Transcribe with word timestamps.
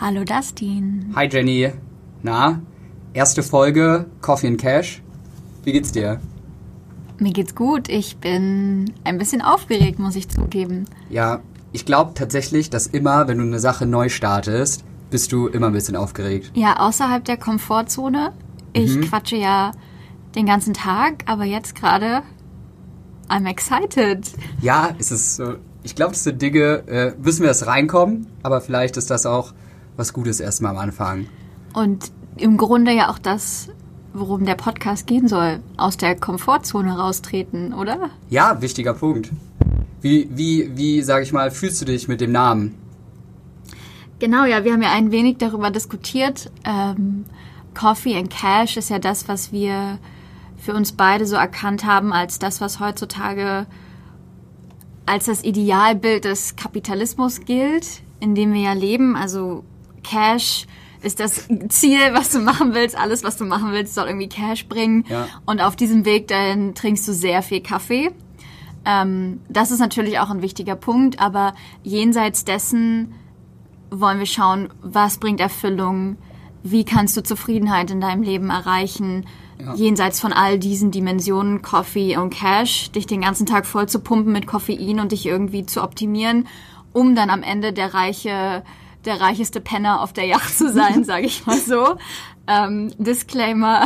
Hallo 0.00 0.24
Dustin. 0.24 1.12
Hi 1.14 1.28
Jenny. 1.30 1.72
Na, 2.22 2.60
erste 3.14 3.42
Folge 3.42 4.06
Coffee 4.20 4.48
and 4.48 4.60
Cash. 4.60 5.02
Wie 5.64 5.72
geht's 5.72 5.92
dir? 5.92 6.20
Mir 7.18 7.32
geht's 7.32 7.54
gut. 7.54 7.88
Ich 7.88 8.16
bin 8.18 8.92
ein 9.04 9.18
bisschen 9.18 9.42
aufgeregt, 9.42 9.98
muss 9.98 10.14
ich 10.16 10.28
zugeben. 10.28 10.84
Ja, 11.10 11.40
ich 11.72 11.84
glaube 11.84 12.12
tatsächlich, 12.14 12.70
dass 12.70 12.86
immer, 12.86 13.26
wenn 13.28 13.38
du 13.38 13.44
eine 13.44 13.58
Sache 13.58 13.86
neu 13.86 14.08
startest, 14.08 14.84
bist 15.10 15.32
du 15.32 15.48
immer 15.48 15.66
ein 15.68 15.72
bisschen 15.72 15.96
aufgeregt. 15.96 16.52
Ja, 16.54 16.78
außerhalb 16.78 17.24
der 17.24 17.36
Komfortzone. 17.36 18.32
Ich 18.72 18.94
Mhm. 18.96 19.00
quatsche 19.02 19.36
ja 19.36 19.72
den 20.34 20.46
ganzen 20.46 20.74
Tag, 20.74 21.24
aber 21.26 21.44
jetzt 21.44 21.74
gerade 21.74 22.22
I'm 23.28 23.48
excited. 23.48 24.30
Ja, 24.60 24.90
es 24.98 25.10
ist 25.10 25.36
so. 25.36 25.54
Ich 25.82 25.94
glaube, 25.94 26.12
das 26.12 26.24
sind 26.24 26.40
Dinge, 26.40 26.86
äh, 26.88 27.12
müssen 27.22 27.40
wir 27.42 27.48
erst 27.48 27.66
reinkommen, 27.66 28.26
aber 28.42 28.60
vielleicht 28.60 28.96
ist 28.96 29.10
das 29.10 29.26
auch 29.26 29.52
was 29.98 30.12
Gutes 30.12 30.40
erstmal 30.40 30.72
am 30.72 30.78
Anfang. 30.78 31.26
Und 31.74 32.10
im 32.36 32.56
Grunde 32.56 32.92
ja 32.92 33.10
auch 33.10 33.18
das, 33.18 33.68
worum 34.14 34.46
der 34.46 34.54
Podcast 34.54 35.06
gehen 35.06 35.28
soll. 35.28 35.60
Aus 35.76 35.96
der 35.96 36.14
Komfortzone 36.14 36.96
raustreten, 36.96 37.74
oder? 37.74 38.10
Ja, 38.30 38.62
wichtiger 38.62 38.94
Punkt. 38.94 39.30
Wie, 40.00 40.28
wie, 40.30 40.70
wie, 40.76 41.02
sag 41.02 41.22
ich 41.24 41.32
mal, 41.32 41.50
fühlst 41.50 41.80
du 41.80 41.84
dich 41.84 42.06
mit 42.08 42.20
dem 42.20 42.32
Namen? 42.32 42.76
Genau, 44.20 44.44
ja, 44.44 44.64
wir 44.64 44.72
haben 44.72 44.82
ja 44.82 44.92
ein 44.92 45.10
wenig 45.10 45.38
darüber 45.38 45.70
diskutiert. 45.70 46.50
Ähm, 46.64 47.24
Coffee 47.74 48.16
and 48.16 48.30
Cash 48.30 48.76
ist 48.76 48.90
ja 48.90 48.98
das, 48.98 49.28
was 49.28 49.52
wir 49.52 49.98
für 50.56 50.74
uns 50.74 50.92
beide 50.92 51.26
so 51.26 51.36
erkannt 51.36 51.84
haben 51.84 52.12
als 52.12 52.38
das, 52.38 52.60
was 52.60 52.80
heutzutage 52.80 53.66
als 55.06 55.24
das 55.26 55.42
Idealbild 55.42 56.24
des 56.24 56.56
Kapitalismus 56.56 57.40
gilt, 57.40 58.02
in 58.20 58.34
dem 58.34 58.52
wir 58.52 58.60
ja 58.60 58.72
leben. 58.72 59.16
Also 59.16 59.64
Cash 60.02 60.66
ist 61.02 61.20
das 61.20 61.48
Ziel, 61.68 61.98
was 62.12 62.30
du 62.30 62.40
machen 62.40 62.74
willst. 62.74 62.98
Alles, 62.98 63.22
was 63.22 63.36
du 63.36 63.44
machen 63.44 63.70
willst, 63.72 63.94
soll 63.94 64.06
irgendwie 64.06 64.28
Cash 64.28 64.66
bringen. 64.66 65.04
Ja. 65.08 65.26
Und 65.46 65.60
auf 65.60 65.76
diesem 65.76 66.04
Weg 66.04 66.28
dahin 66.28 66.74
trinkst 66.74 67.06
du 67.06 67.12
sehr 67.12 67.42
viel 67.42 67.60
Kaffee. 67.60 68.10
Ähm, 68.84 69.40
das 69.48 69.70
ist 69.70 69.78
natürlich 69.80 70.18
auch 70.18 70.30
ein 70.30 70.42
wichtiger 70.42 70.76
Punkt, 70.76 71.20
aber 71.20 71.54
jenseits 71.82 72.44
dessen 72.44 73.14
wollen 73.90 74.18
wir 74.18 74.26
schauen, 74.26 74.68
was 74.82 75.18
bringt 75.18 75.40
Erfüllung, 75.40 76.16
wie 76.62 76.84
kannst 76.84 77.16
du 77.16 77.22
Zufriedenheit 77.22 77.90
in 77.90 78.00
deinem 78.00 78.22
Leben 78.22 78.50
erreichen, 78.50 79.24
Ja. 79.60 79.74
jenseits 79.74 80.20
von 80.20 80.32
all 80.32 80.58
diesen 80.58 80.90
Dimensionen, 80.90 81.62
Coffee 81.62 82.16
und 82.16 82.30
Cash, 82.30 82.90
dich 82.92 83.06
den 83.06 83.22
ganzen 83.22 83.46
Tag 83.46 83.66
voll 83.66 83.88
zu 83.88 83.98
pumpen 84.00 84.32
mit 84.32 84.46
Koffein 84.46 85.00
und 85.00 85.12
dich 85.12 85.26
irgendwie 85.26 85.64
zu 85.66 85.82
optimieren, 85.82 86.46
um 86.92 87.14
dann 87.16 87.30
am 87.30 87.42
Ende 87.42 87.72
der 87.72 87.92
reiche, 87.94 88.62
der 89.04 89.20
reicheste 89.20 89.60
Penner 89.60 90.00
auf 90.02 90.12
der 90.12 90.24
Yacht 90.24 90.56
zu 90.56 90.72
sein, 90.72 91.04
sage 91.04 91.26
ich 91.26 91.46
mal 91.46 91.58
so. 91.58 91.96
Ähm, 92.46 92.92
Disclaimer, 92.98 93.84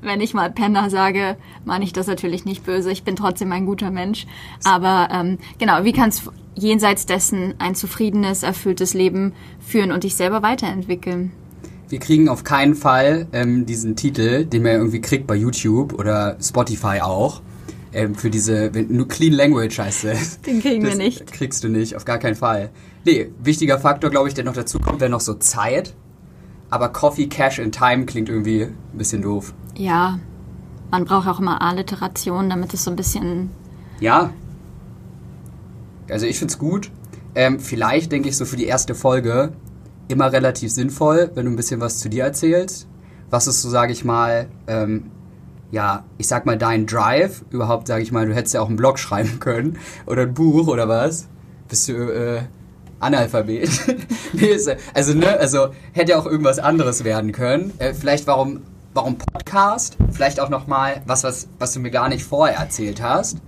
wenn 0.00 0.20
ich 0.20 0.34
mal 0.34 0.50
Penner 0.50 0.90
sage, 0.90 1.36
meine 1.64 1.84
ich 1.84 1.92
das 1.92 2.06
natürlich 2.06 2.44
nicht 2.44 2.64
böse. 2.64 2.90
Ich 2.90 3.04
bin 3.04 3.16
trotzdem 3.16 3.52
ein 3.52 3.66
guter 3.66 3.90
Mensch. 3.90 4.26
Aber 4.64 5.08
ähm, 5.12 5.38
genau, 5.58 5.84
wie 5.84 5.92
kannst 5.92 6.26
du 6.26 6.32
jenseits 6.54 7.06
dessen 7.06 7.54
ein 7.58 7.74
zufriedenes, 7.74 8.42
erfülltes 8.42 8.94
Leben 8.94 9.32
führen 9.60 9.92
und 9.92 10.04
dich 10.04 10.14
selber 10.14 10.42
weiterentwickeln? 10.42 11.32
Wir 11.88 11.98
kriegen 11.98 12.28
auf 12.28 12.42
keinen 12.42 12.74
Fall 12.74 13.26
ähm, 13.32 13.66
diesen 13.66 13.96
Titel, 13.96 14.46
den 14.46 14.62
man 14.62 14.72
irgendwie 14.72 15.02
kriegt 15.02 15.26
bei 15.26 15.36
YouTube 15.36 15.92
oder 15.92 16.38
Spotify 16.40 17.00
auch. 17.02 17.42
Ähm, 17.94 18.14
für 18.14 18.30
diese, 18.30 18.74
wenn, 18.74 18.94
nur 18.94 19.06
Clean 19.08 19.32
Language 19.32 19.78
heißt 19.78 20.04
es. 20.04 20.40
Den 20.46 20.60
kriegen 20.60 20.82
wir 20.82 20.90
Das 20.90 20.98
nicht. 20.98 21.32
Kriegst 21.32 21.62
du 21.62 21.68
nicht, 21.68 21.96
auf 21.96 22.04
gar 22.04 22.18
keinen 22.18 22.36
Fall. 22.36 22.70
Nee, 23.04 23.30
wichtiger 23.42 23.78
Faktor, 23.78 24.10
glaube 24.10 24.28
ich, 24.28 24.34
der 24.34 24.44
noch 24.44 24.54
dazu 24.54 24.78
kommt, 24.78 25.00
wäre 25.00 25.10
noch 25.10 25.20
so 25.20 25.34
Zeit. 25.34 25.94
Aber 26.70 26.88
Coffee, 26.88 27.26
Cash 27.26 27.60
and 27.60 27.74
Time 27.74 28.06
klingt 28.06 28.30
irgendwie 28.30 28.62
ein 28.62 28.98
bisschen 28.98 29.20
doof. 29.20 29.52
Ja, 29.76 30.18
man 30.90 31.04
braucht 31.04 31.28
auch 31.28 31.38
immer 31.38 31.60
Alliteration, 31.60 32.48
damit 32.48 32.72
es 32.72 32.84
so 32.84 32.90
ein 32.90 32.96
bisschen. 32.96 33.50
Ja. 34.00 34.32
Also 36.08 36.26
ich 36.26 36.38
find's 36.38 36.58
gut. 36.58 36.90
Ähm, 37.34 37.60
vielleicht 37.60 38.12
denke 38.12 38.28
ich 38.28 38.36
so 38.36 38.44
für 38.44 38.56
die 38.56 38.66
erste 38.66 38.94
Folge 38.94 39.52
immer 40.08 40.32
relativ 40.32 40.70
sinnvoll, 40.70 41.30
wenn 41.34 41.46
du 41.46 41.52
ein 41.52 41.56
bisschen 41.56 41.80
was 41.80 41.98
zu 41.98 42.08
dir 42.08 42.24
erzählst. 42.24 42.86
Was 43.30 43.46
ist 43.46 43.62
so, 43.62 43.70
sage 43.70 43.92
ich 43.92 44.04
mal, 44.04 44.48
ähm, 44.66 45.10
ja, 45.72 46.04
ich 46.18 46.28
sag 46.28 46.46
mal 46.46 46.56
dein 46.56 46.86
Drive. 46.86 47.44
Überhaupt, 47.50 47.88
sage 47.88 48.02
ich 48.02 48.12
mal, 48.12 48.26
du 48.26 48.34
hättest 48.34 48.54
ja 48.54 48.60
auch 48.60 48.68
einen 48.68 48.76
Blog 48.76 48.98
schreiben 49.00 49.40
können 49.40 49.78
oder 50.06 50.22
ein 50.22 50.34
Buch 50.34 50.68
oder 50.68 50.88
was. 50.88 51.26
Bist 51.68 51.88
du 51.88 51.94
äh, 51.94 52.42
Analphabet? 53.00 53.68
also 54.94 55.14
ne, 55.14 55.38
also 55.40 55.68
hätte 55.92 56.12
ja 56.12 56.18
auch 56.18 56.26
irgendwas 56.26 56.60
anderes 56.60 57.02
werden 57.02 57.32
können. 57.32 57.72
Äh, 57.78 57.94
vielleicht 57.94 58.28
warum, 58.28 58.60
warum 58.94 59.18
Podcast? 59.18 59.96
Vielleicht 60.12 60.38
auch 60.38 60.50
noch 60.50 60.68
mal 60.68 61.02
was, 61.06 61.24
was, 61.24 61.48
was 61.58 61.72
du 61.72 61.80
mir 61.80 61.90
gar 61.90 62.08
nicht 62.08 62.22
vorher 62.22 62.58
erzählt 62.58 63.02
hast 63.02 63.38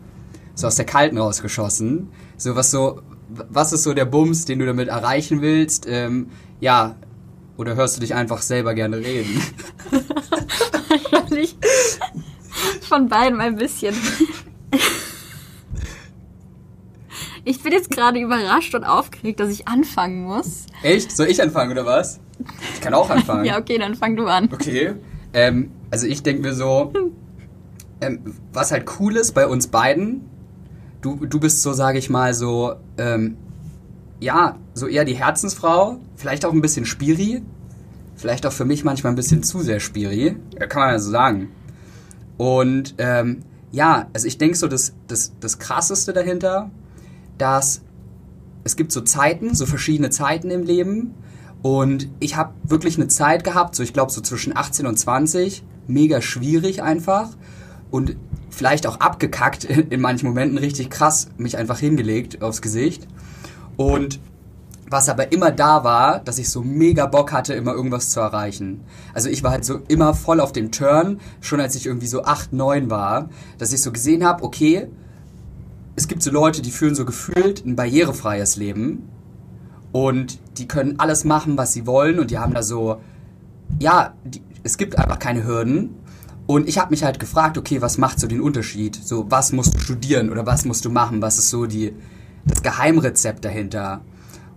so 0.55 0.67
aus 0.67 0.77
der 0.77 0.87
Kalten 0.87 1.19
rausgeschossen. 1.19 2.11
So 2.37 2.56
was 2.56 2.71
so, 2.71 3.03
was 3.29 3.73
ist 3.73 3.83
so 3.83 3.95
der 3.95 4.05
Bums, 4.05 4.45
den 4.45 4.59
du 4.59 4.67
damit 4.67 4.89
erreichen 4.89 5.43
willst? 5.43 5.87
Ähm, 5.89 6.29
ja, 6.61 6.97
oder 7.57 7.77
hörst 7.77 7.97
du 7.97 8.01
dich 8.01 8.15
einfach 8.15 8.43
selber 8.43 8.75
gerne 8.75 8.99
reden? 8.99 9.41
Wahrscheinlich 10.89 11.57
von 12.89 13.09
beidem 13.09 13.41
ein 13.41 13.57
bisschen. 13.57 13.95
Ich 17.45 17.63
bin 17.63 17.73
jetzt 17.73 17.91
gerade 17.91 18.19
überrascht 18.21 18.75
und 18.75 18.85
aufgeregt, 18.85 19.41
dass 19.41 19.51
ich 19.51 19.69
anfangen 19.69 20.25
muss. 20.25 20.67
Echt? 20.83 21.15
Soll 21.15 21.27
ich 21.27 21.43
anfangen 21.43 21.73
oder 21.73 21.85
was? 21.85 22.21
Ich 22.75 22.81
kann 22.81 22.95
auch 22.95 23.11
anfangen. 23.11 23.45
Ja, 23.45 23.59
okay, 23.59 23.79
dann 23.79 23.95
fang 23.95 24.17
du 24.17 24.27
an. 24.27 24.49
Okay. 24.53 24.95
Ähm, 25.33 25.71
also 25.91 26.07
ich 26.07 26.23
denke 26.23 26.43
mir 26.43 26.55
so, 26.55 26.93
ähm, 28.01 28.35
was 28.53 28.73
halt 28.73 28.87
cool 28.99 29.17
ist 29.17 29.33
bei 29.33 29.47
uns 29.47 29.67
beiden, 29.67 30.23
du, 31.03 31.27
du 31.27 31.39
bist 31.39 31.63
so, 31.63 31.73
sage 31.73 31.99
ich 31.99 32.09
mal, 32.09 32.33
so, 32.33 32.77
ähm, 32.97 33.37
ja, 34.25 34.57
so 34.73 34.87
eher 34.87 35.05
die 35.05 35.15
Herzensfrau, 35.15 36.01
vielleicht 36.17 36.45
auch 36.45 36.53
ein 36.53 36.62
bisschen 36.62 36.87
Spiri, 36.87 37.43
vielleicht 38.17 38.47
auch 38.47 38.53
für 38.53 38.65
mich 38.65 38.83
manchmal 38.83 39.12
ein 39.12 39.17
bisschen 39.17 39.43
zu 39.43 39.61
sehr 39.61 39.81
Spiri, 39.81 40.37
kann 40.69 40.83
man 40.83 40.93
ja 40.93 40.99
so 40.99 41.11
sagen. 41.11 41.51
Und 42.37 42.95
ähm, 42.99 43.43
ja, 43.71 44.09
also 44.12 44.27
ich 44.27 44.39
denke 44.39 44.57
so, 44.57 44.67
das, 44.67 44.95
das, 45.07 45.33
das 45.41 45.59
Krasseste 45.59 46.12
dahinter, 46.12 46.71
dass 47.39 47.83
es 48.65 48.77
gibt 48.77 48.93
so 48.93 49.03
Zeiten, 49.03 49.55
so 49.55 49.67
verschiedene 49.67 50.11
Zeiten 50.11 50.51
im 50.51 50.62
Leben. 50.62 51.15
Und 51.61 52.09
ich 52.21 52.37
habe 52.37 52.55
wirklich 52.65 52.97
eine 52.97 53.09
Zeit 53.09 53.45
gehabt, 53.45 53.75
so 53.77 53.83
ich 53.83 53.93
glaube 53.93 54.11
so 54.11 54.21
zwischen 54.21 54.56
18 54.56 54.87
und 54.87 54.99
20, 54.99 55.62
mega 55.87 56.23
schwierig 56.23 56.83
einfach. 56.83 57.31
Und 57.91 58.17
vielleicht 58.49 58.87
auch 58.87 59.01
abgekackt 59.01 59.65
in 59.91 60.01
manchen 60.01 60.29
Momenten, 60.29 60.56
richtig 60.56 60.89
krass, 60.89 61.29
mich 61.37 61.59
einfach 61.59 61.79
hingelegt 61.79 62.43
aufs 62.43 62.62
Gesicht. 62.62 63.06
Und 63.77 64.21
was 64.89 65.09
aber 65.09 65.33
immer 65.33 65.51
da 65.51 65.83
war, 65.83 66.21
dass 66.21 66.39
ich 66.39 66.49
so 66.51 66.62
mega 66.62 67.07
Bock 67.07 67.33
hatte, 67.33 67.55
immer 67.55 67.73
irgendwas 67.73 68.11
zu 68.11 68.21
erreichen. 68.21 68.83
Also 69.12 69.29
ich 69.29 69.43
war 69.43 69.51
halt 69.51 69.65
so 69.65 69.81
immer 69.89 70.15
voll 70.15 70.41
auf 70.41 70.53
dem 70.53 70.71
Turn, 70.71 71.21
schon 71.41 71.61
als 71.61 71.75
ich 71.75 71.87
irgendwie 71.87 72.07
so 72.07 72.25
8, 72.25 72.53
9 72.53 72.91
war, 72.91 73.29
dass 73.59 73.73
ich 73.73 73.83
so 73.83 73.93
gesehen 73.93 74.25
habe, 74.25 74.45
okay, 74.45 74.89
es 75.97 76.09
gibt 76.09 76.23
so 76.23 76.31
Leute, 76.31 76.62
die 76.62 76.71
führen 76.71 76.95
so 76.95 77.05
gefühlt 77.05 77.65
ein 77.65 77.77
barrierefreies 77.77 78.57
Leben 78.57 79.09
und 79.93 80.39
die 80.59 80.69
können 80.69 80.99
alles 80.99 81.25
machen, 81.25 81.56
was 81.56 81.73
sie 81.73 81.87
wollen 81.87 82.19
und 82.19 82.31
die 82.31 82.39
haben 82.39 82.55
da 82.55 82.62
so, 82.62 83.01
ja, 83.81 84.15
die, 84.25 84.43
es 84.62 84.77
gibt 84.77 84.99
einfach 84.99 85.19
keine 85.19 85.45
Hürden. 85.45 85.97
Und 86.47 86.69
ich 86.69 86.79
habe 86.79 86.91
mich 86.91 87.05
halt 87.05 87.19
gefragt, 87.19 87.56
okay, 87.56 87.81
was 87.81 87.97
macht 87.97 88.21
so 88.21 88.27
den 88.27 88.43
Unterschied? 88.43 88.97
So, 89.03 89.31
was 89.31 89.53
musst 89.53 89.75
du 89.75 89.79
studieren 89.79 90.31
oder 90.31 90.45
was 90.45 90.65
musst 90.65 90.85
du 90.85 90.91
machen? 90.91 91.23
Was 91.23 91.39
ist 91.39 91.49
so 91.49 91.65
die, 91.65 91.95
das 92.47 92.62
Geheimrezept 92.62 93.44
dahinter? 93.44 94.03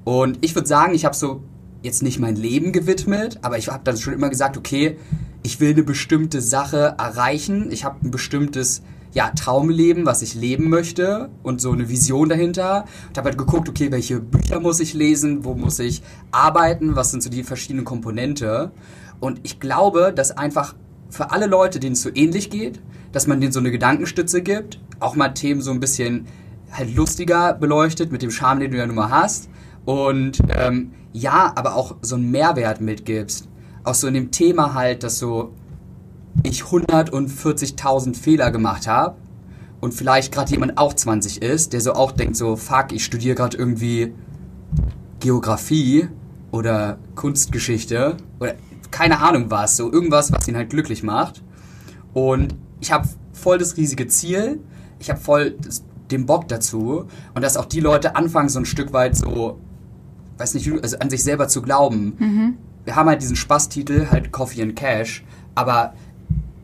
Und 0.03 0.39
ich 0.41 0.55
würde 0.55 0.67
sagen, 0.67 0.93
ich 0.93 1.05
habe 1.05 1.15
so 1.15 1.43
jetzt 1.84 2.03
nicht 2.03 2.19
mein 2.19 2.35
Leben 2.35 2.72
gewidmet, 2.72 3.39
aber 3.41 3.57
ich 3.57 3.67
habe 3.69 3.84
dann 3.84 3.97
schon 3.97 4.13
immer 4.13 4.29
gesagt, 4.29 4.57
okay, 4.57 4.97
ich 5.43 5.59
will 5.59 5.72
eine 5.72 5.84
bestimmte 5.84 6.41
Sache 6.41 6.95
erreichen. 6.97 7.72
Ich 7.72 7.85
habe 7.85 8.05
ein 8.05 8.11
bestimmtes 8.11 8.81
ja, 9.13 9.31
Traumleben, 9.31 10.05
was 10.05 10.22
ich 10.22 10.35
leben 10.35 10.69
möchte 10.69 11.29
und 11.43 11.61
so 11.61 11.72
eine 11.72 11.89
Vision 11.89 12.29
dahinter. 12.29 12.85
Und 13.07 13.17
habe 13.17 13.29
halt 13.29 13.37
geguckt, 13.37 13.69
okay, 13.69 13.91
welche 13.91 14.19
Bücher 14.19 14.59
muss 14.59 14.79
ich 14.79 14.93
lesen, 14.93 15.45
wo 15.45 15.55
muss 15.55 15.79
ich 15.79 16.03
arbeiten, 16.31 16.95
was 16.95 17.11
sind 17.11 17.23
so 17.23 17.29
die 17.29 17.43
verschiedenen 17.43 17.85
Komponente. 17.85 18.72
Und 19.19 19.40
ich 19.43 19.59
glaube, 19.59 20.13
dass 20.13 20.31
einfach 20.31 20.75
für 21.09 21.31
alle 21.31 21.47
Leute, 21.47 21.79
denen 21.79 21.93
es 21.93 22.01
so 22.01 22.09
ähnlich 22.13 22.49
geht, 22.49 22.79
dass 23.11 23.28
man 23.28 23.40
denen 23.40 23.53
so 23.53 23.59
eine 23.59 23.72
Gedankenstütze 23.72 24.41
gibt, 24.41 24.79
auch 24.99 25.16
mal 25.16 25.29
Themen 25.29 25.61
so 25.61 25.72
ein 25.72 25.79
bisschen 25.79 26.28
halt 26.72 26.96
lustiger 26.96 27.53
beleuchtet 27.53 28.11
mit 28.11 28.22
dem 28.22 28.31
Charme, 28.31 28.61
den 28.61 28.72
du 28.72 28.78
ja 28.78 28.87
nun 28.87 28.96
mal 28.96 29.09
hast. 29.09 29.49
Und 29.85 30.40
ähm, 30.49 30.91
ja, 31.14 31.53
aber 31.55 31.75
auch 31.75 31.96
so 32.02 32.16
einen 32.16 32.29
Mehrwert 32.31 32.81
mitgibst. 32.81 33.47
Auch 33.84 33.93
so 33.93 34.08
in 34.08 34.14
dem 34.14 34.31
Thema 34.31 34.73
halt, 34.73 35.03
dass 35.03 35.17
so 35.19 35.53
ich 36.43 36.64
140.000 36.64 38.16
Fehler 38.16 38.52
gemacht 38.52 38.87
habe 38.87 39.16
und 39.79 39.93
vielleicht 39.93 40.34
gerade 40.34 40.52
jemand 40.52 40.78
auch 40.78 40.93
20 40.93 41.41
ist, 41.41 41.73
der 41.73 41.81
so 41.81 41.93
auch 41.93 42.11
denkt 42.11 42.35
so, 42.35 42.55
fuck, 42.55 42.91
ich 42.91 43.03
studiere 43.03 43.35
gerade 43.35 43.58
irgendwie 43.58 44.14
Geografie 45.19 46.09
oder 46.52 46.97
Kunstgeschichte 47.16 48.17
oder 48.40 48.55
keine 48.91 49.19
Ahnung 49.19 49.49
was, 49.49 49.78
so 49.78 49.91
irgendwas, 49.91 50.31
was 50.31 50.47
ihn 50.47 50.55
halt 50.55 50.69
glücklich 50.69 51.03
macht. 51.03 51.43
Und 52.14 52.55
ich 52.79 52.91
habe 52.91 53.08
voll 53.34 53.58
das 53.58 53.78
riesige 53.78 54.08
Ziel, 54.08 54.59
ich 54.99 55.09
habe 55.09 55.19
voll 55.19 55.52
das, 55.52 55.84
den 56.11 56.25
Bock 56.25 56.47
dazu 56.47 57.05
und 57.33 57.41
dass 57.41 57.57
auch 57.57 57.65
die 57.65 57.79
Leute 57.79 58.15
anfangen, 58.15 58.49
so 58.49 58.59
ein 58.59 58.65
Stück 58.65 58.93
weit 58.93 59.15
so, 59.15 59.59
weiß 60.37 60.53
nicht, 60.53 60.71
also 60.81 60.97
an 60.99 61.09
sich 61.09 61.23
selber 61.23 61.47
zu 61.47 61.61
glauben. 61.61 62.15
Mhm. 62.17 62.57
Wir 62.85 62.95
haben 62.95 63.09
halt 63.09 63.21
diesen 63.21 63.35
Spaßtitel, 63.35 64.07
halt 64.11 64.31
Coffee 64.31 64.61
and 64.61 64.75
Cash, 64.75 65.25
aber 65.55 65.93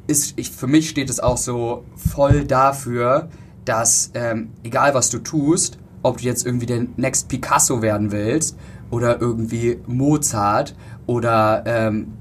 ist, 0.07 0.33
ich, 0.37 0.51
für 0.51 0.67
mich 0.67 0.89
steht 0.89 1.09
es 1.09 1.19
auch 1.19 1.37
so 1.37 1.85
voll 1.95 2.45
dafür, 2.45 3.29
dass 3.65 4.11
ähm, 4.13 4.49
egal 4.63 4.93
was 4.93 5.09
du 5.09 5.19
tust, 5.19 5.77
ob 6.01 6.17
du 6.17 6.25
jetzt 6.25 6.45
irgendwie 6.45 6.65
der 6.65 6.85
Next 6.97 7.29
Picasso 7.29 7.81
werden 7.81 8.11
willst 8.11 8.57
oder 8.91 9.19
irgendwie 9.21 9.79
Mozart 9.87 10.75
oder 11.05 11.63
ähm, 11.65 12.13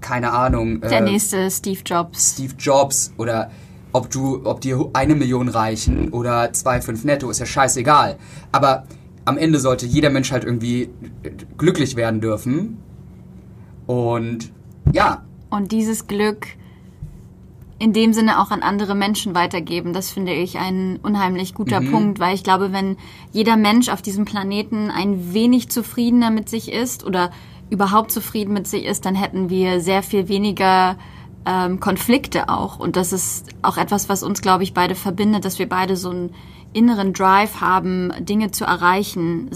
keine 0.00 0.32
Ahnung. 0.32 0.80
Der 0.80 0.98
äh, 0.98 1.00
nächste 1.00 1.50
Steve 1.50 1.80
Jobs. 1.84 2.32
Steve 2.34 2.54
Jobs 2.58 3.12
oder 3.16 3.50
ob 3.92 4.10
du, 4.10 4.44
ob 4.44 4.60
dir 4.60 4.90
eine 4.92 5.14
Million 5.14 5.48
reichen 5.48 6.10
oder 6.10 6.52
zwei, 6.52 6.80
fünf 6.80 7.04
netto, 7.04 7.30
ist 7.30 7.40
ja 7.40 7.46
scheißegal. 7.46 8.18
Aber 8.52 8.84
am 9.24 9.38
Ende 9.38 9.58
sollte 9.60 9.86
jeder 9.86 10.10
Mensch 10.10 10.32
halt 10.32 10.44
irgendwie 10.44 10.90
glücklich 11.56 11.96
werden 11.96 12.20
dürfen. 12.20 12.78
Und 13.86 14.52
ja, 14.92 15.24
Und 15.50 15.72
dieses 15.72 16.06
Glück 16.06 16.46
in 17.78 17.92
dem 17.92 18.12
Sinne 18.12 18.40
auch 18.40 18.50
an 18.50 18.62
andere 18.62 18.94
Menschen 18.94 19.34
weitergeben, 19.34 19.92
das 19.92 20.10
finde 20.10 20.32
ich 20.32 20.58
ein 20.58 20.98
unheimlich 21.02 21.54
guter 21.54 21.80
Punkt, 21.80 22.18
weil 22.18 22.34
ich 22.34 22.42
glaube, 22.42 22.72
wenn 22.72 22.96
jeder 23.32 23.56
Mensch 23.56 23.88
auf 23.88 24.02
diesem 24.02 24.24
Planeten 24.24 24.90
ein 24.90 25.32
wenig 25.32 25.68
zufriedener 25.68 26.30
mit 26.30 26.48
sich 26.48 26.72
ist 26.72 27.04
oder 27.04 27.30
überhaupt 27.70 28.10
zufrieden 28.10 28.52
mit 28.52 28.66
sich 28.66 28.84
ist, 28.84 29.04
dann 29.04 29.14
hätten 29.14 29.48
wir 29.48 29.80
sehr 29.80 30.02
viel 30.02 30.28
weniger 30.28 30.96
ähm, 31.48 31.80
Konflikte 31.80 32.50
auch. 32.50 32.78
Und 32.78 32.96
das 32.96 33.14
ist 33.14 33.46
auch 33.62 33.78
etwas, 33.78 34.10
was 34.10 34.22
uns, 34.22 34.42
glaube 34.42 34.64
ich, 34.64 34.74
beide 34.74 34.94
verbindet, 34.94 35.46
dass 35.46 35.58
wir 35.58 35.68
beide 35.68 35.96
so 35.96 36.10
einen 36.10 36.34
inneren 36.74 37.14
Drive 37.14 37.62
haben, 37.62 38.12
Dinge 38.20 38.50
zu 38.50 38.66
erreichen, 38.66 39.50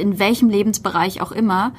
in 0.00 0.20
welchem 0.20 0.48
Lebensbereich 0.48 1.20
auch 1.20 1.32
immer, 1.32 1.72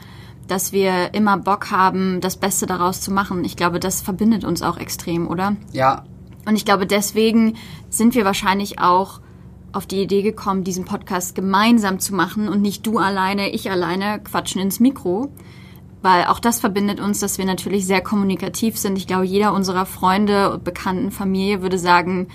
dass 0.49 0.73
wir 0.73 1.13
immer 1.13 1.37
Bock 1.37 1.71
haben, 1.71 2.19
das 2.19 2.35
Beste 2.35 2.65
daraus 2.65 2.99
zu 2.99 3.11
machen. 3.11 3.45
Ich 3.45 3.55
glaube, 3.55 3.79
das 3.79 4.01
verbindet 4.01 4.43
uns 4.43 4.61
auch 4.61 4.77
extrem, 4.77 5.29
oder? 5.29 5.55
ja, 5.71 6.03
Und 6.45 6.57
ich 6.57 6.65
glaube, 6.65 6.85
deswegen 6.85 7.55
sind 7.89 8.15
wir 8.15 8.25
wahrscheinlich 8.25 8.79
auch 8.79 9.21
auf 9.71 9.87
die 9.87 10.01
Idee 10.01 10.21
gekommen, 10.21 10.65
diesen 10.65 10.83
Podcast 10.83 11.35
gemeinsam 11.35 11.99
zu 11.99 12.13
machen 12.13 12.49
und 12.49 12.61
nicht 12.61 12.85
du 12.85 12.97
alleine, 12.97 13.49
ich 13.51 13.71
alleine 13.71 14.19
quatschen 14.19 14.61
ins 14.61 14.81
Mikro. 14.81 15.31
Weil 16.03 16.25
auch 16.25 16.39
das 16.39 16.59
verbindet 16.59 16.99
uns, 16.99 17.21
dass 17.21 17.37
wir 17.37 17.45
natürlich 17.45 17.87
sehr 17.87 18.01
kommunikativ 18.01 18.77
sind. 18.77 18.97
Ich 18.97 19.07
glaube, 19.07 19.23
jeder 19.23 19.53
unserer 19.53 19.85
Freunde, 19.85 20.59
Bekannten, 20.61 21.11
Familie 21.11 21.61
würde 21.61 21.79
sagen, 21.79 22.27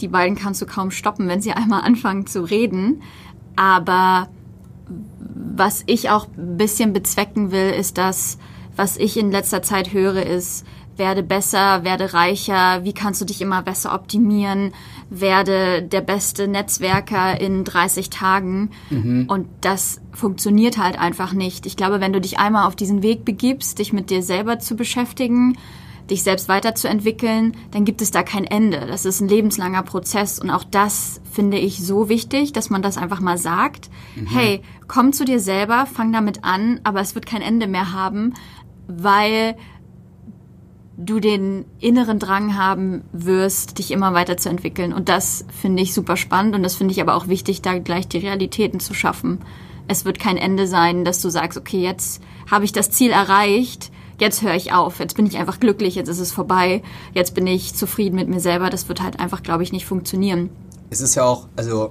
die 0.00 0.08
beiden 0.08 0.36
kannst 0.36 0.60
du 0.60 0.66
kaum 0.66 0.90
stoppen, 0.90 1.28
wenn 1.28 1.40
sie 1.40 1.52
einmal 1.52 1.82
anfangen 1.82 2.26
zu 2.26 2.42
reden. 2.42 3.02
Aber 3.54 4.28
was 4.88 5.84
ich 5.86 6.10
auch 6.10 6.26
ein 6.36 6.56
bisschen 6.56 6.92
bezwecken 6.92 7.52
will, 7.52 7.70
ist 7.70 7.98
das, 7.98 8.36
was 8.74 8.96
ich 8.96 9.16
in 9.16 9.30
letzter 9.30 9.62
Zeit 9.62 9.92
höre, 9.92 10.26
ist, 10.26 10.66
werde 10.96 11.22
besser, 11.22 11.84
werde 11.84 12.14
reicher, 12.14 12.84
wie 12.84 12.92
kannst 12.92 13.20
du 13.20 13.24
dich 13.24 13.40
immer 13.40 13.62
besser 13.62 13.94
optimieren, 13.94 14.72
werde 15.10 15.82
der 15.82 16.00
beste 16.00 16.48
Netzwerker 16.48 17.40
in 17.40 17.64
30 17.64 18.10
Tagen. 18.10 18.70
Und 19.28 19.48
das 19.60 20.00
funktioniert 20.12 20.78
halt 20.78 20.98
einfach 20.98 21.32
nicht. 21.32 21.66
Ich 21.66 21.76
glaube, 21.76 22.00
wenn 22.00 22.12
du 22.12 22.20
dich 22.20 22.38
einmal 22.38 22.66
auf 22.66 22.76
diesen 22.76 23.02
Weg 23.02 23.24
begibst, 23.24 23.78
dich 23.78 23.92
mit 23.92 24.10
dir 24.10 24.22
selber 24.22 24.58
zu 24.58 24.76
beschäftigen, 24.76 25.56
dich 26.10 26.22
selbst 26.22 26.48
weiterzuentwickeln, 26.48 27.56
dann 27.70 27.84
gibt 27.84 28.02
es 28.02 28.10
da 28.10 28.22
kein 28.22 28.44
Ende. 28.44 28.86
Das 28.86 29.04
ist 29.04 29.20
ein 29.20 29.28
lebenslanger 29.28 29.82
Prozess 29.82 30.38
und 30.38 30.50
auch 30.50 30.64
das 30.64 31.20
finde 31.32 31.58
ich 31.58 31.84
so 31.84 32.08
wichtig, 32.08 32.52
dass 32.52 32.70
man 32.70 32.82
das 32.82 32.98
einfach 32.98 33.20
mal 33.20 33.38
sagt. 33.38 33.88
Hey, 34.26 34.60
komm 34.86 35.12
zu 35.12 35.24
dir 35.24 35.40
selber, 35.40 35.86
fang 35.86 36.12
damit 36.12 36.44
an, 36.44 36.80
aber 36.84 37.00
es 37.00 37.14
wird 37.14 37.26
kein 37.26 37.42
Ende 37.42 37.66
mehr 37.66 37.92
haben, 37.92 38.34
weil 38.86 39.56
du 40.96 41.20
den 41.20 41.64
inneren 41.80 42.18
Drang 42.18 42.56
haben 42.56 43.02
wirst, 43.12 43.78
dich 43.78 43.90
immer 43.90 44.14
weiterzuentwickeln. 44.14 44.92
Und 44.92 45.08
das 45.08 45.44
finde 45.60 45.82
ich 45.82 45.94
super 45.94 46.16
spannend 46.16 46.54
und 46.54 46.62
das 46.62 46.76
finde 46.76 46.92
ich 46.92 47.00
aber 47.00 47.14
auch 47.14 47.28
wichtig, 47.28 47.62
da 47.62 47.78
gleich 47.78 48.08
die 48.08 48.18
Realitäten 48.18 48.80
zu 48.80 48.94
schaffen. 48.94 49.40
Es 49.88 50.04
wird 50.04 50.18
kein 50.18 50.36
Ende 50.36 50.66
sein, 50.66 51.04
dass 51.04 51.20
du 51.20 51.28
sagst, 51.28 51.58
okay, 51.58 51.82
jetzt 51.82 52.22
habe 52.50 52.64
ich 52.64 52.72
das 52.72 52.90
Ziel 52.90 53.10
erreicht, 53.10 53.90
jetzt 54.18 54.42
höre 54.42 54.54
ich 54.54 54.72
auf, 54.72 54.98
jetzt 54.98 55.16
bin 55.16 55.26
ich 55.26 55.36
einfach 55.36 55.60
glücklich, 55.60 55.94
jetzt 55.94 56.08
ist 56.08 56.20
es 56.20 56.32
vorbei, 56.32 56.82
jetzt 57.12 57.34
bin 57.34 57.46
ich 57.46 57.74
zufrieden 57.74 58.16
mit 58.16 58.28
mir 58.28 58.40
selber. 58.40 58.70
Das 58.70 58.88
wird 58.88 59.02
halt 59.02 59.20
einfach, 59.20 59.42
glaube 59.42 59.62
ich, 59.62 59.72
nicht 59.72 59.86
funktionieren. 59.86 60.50
es 60.90 61.00
ist 61.00 61.16
ja 61.16 61.24
auch, 61.24 61.48
also 61.56 61.90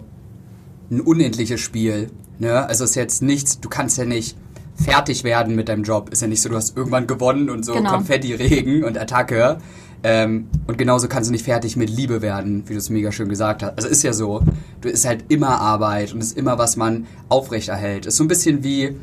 ein 0.90 1.02
unendliches 1.02 1.60
Spiel. 1.60 2.10
Ne? 2.40 2.66
Also 2.68 2.84
es 2.84 2.92
ist 2.92 2.96
jetzt 2.96 3.22
nichts, 3.22 3.60
du 3.60 3.70
kannst 3.70 3.98
ja 3.98 4.06
nicht 4.06 4.38
fertig 4.76 5.24
werden 5.24 5.56
mit 5.56 5.70
deinem 5.70 5.84
Job. 5.84 6.10
Ist 6.10 6.22
ja 6.22 6.28
nicht 6.28 6.42
so, 6.42 6.50
du 6.50 6.56
hast 6.56 6.76
irgendwann 6.76 7.08
gewonnen 7.08 7.50
und 7.50 7.66
so 7.66 7.74
Genau. 7.74 7.92
Konfetti-Regen 7.92 8.84
und 8.84 8.98
Attacke. 8.98 9.58
Ähm, 10.06 10.48
und 10.68 10.78
genauso 10.78 11.08
kannst 11.08 11.30
du 11.30 11.32
nicht 11.32 11.46
fertig 11.46 11.78
mit 11.78 11.90
Liebe 11.90 12.22
werden, 12.22 12.64
wie 12.68 12.74
du 12.74 12.80
es 12.80 12.90
mega 12.90 13.12
schön 13.12 13.30
gesagt 13.30 13.64
hast. 13.64 13.78
Also 13.78 13.88
ist 13.88 14.04
ja 14.04 14.12
so, 14.12 14.42
du 14.82 14.90
ist 14.90 15.06
halt 15.06 15.26
immer 15.30 15.60
Arbeit 15.62 16.14
und 16.14 16.22
ist 16.22 16.38
immer, 16.38 16.58
was 16.58 16.76
man 16.76 17.08
aufrechterhält. 17.30 18.06
Ist 18.06 18.18
so 18.18 18.24
ein 18.26 18.28
bisschen 18.28 18.64
wie 18.64 18.98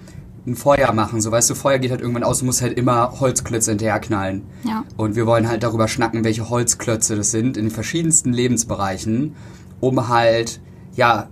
ein 0.47 0.57
Feuer 0.57 0.93
machen. 0.93 1.21
So 1.23 1.31
weißt 1.31 1.49
du, 1.49 1.55
Feuer 1.55 1.79
geht 1.79 1.91
halt 1.91 2.03
irgendwann 2.03 2.23
aus, 2.23 2.41
du 2.41 2.45
musst 2.45 2.61
halt 2.61 2.77
immer 2.77 3.19
Holzklötze 3.19 3.71
hinterherknallen. 3.71 4.43
Ja. 4.65 4.85
Und 4.99 5.17
wir 5.17 5.27
wollen 5.27 5.49
halt 5.49 5.63
darüber 5.63 5.89
schnacken, 5.89 6.23
welche 6.25 6.51
Holzklötze 6.51 7.17
das 7.17 7.31
sind 7.31 7.57
in 7.57 7.67
den 7.67 7.71
verschiedensten 7.71 8.33
Lebensbereichen, 8.33 9.37
um 9.81 10.09
halt, 10.09 10.61
ja, 10.97 11.29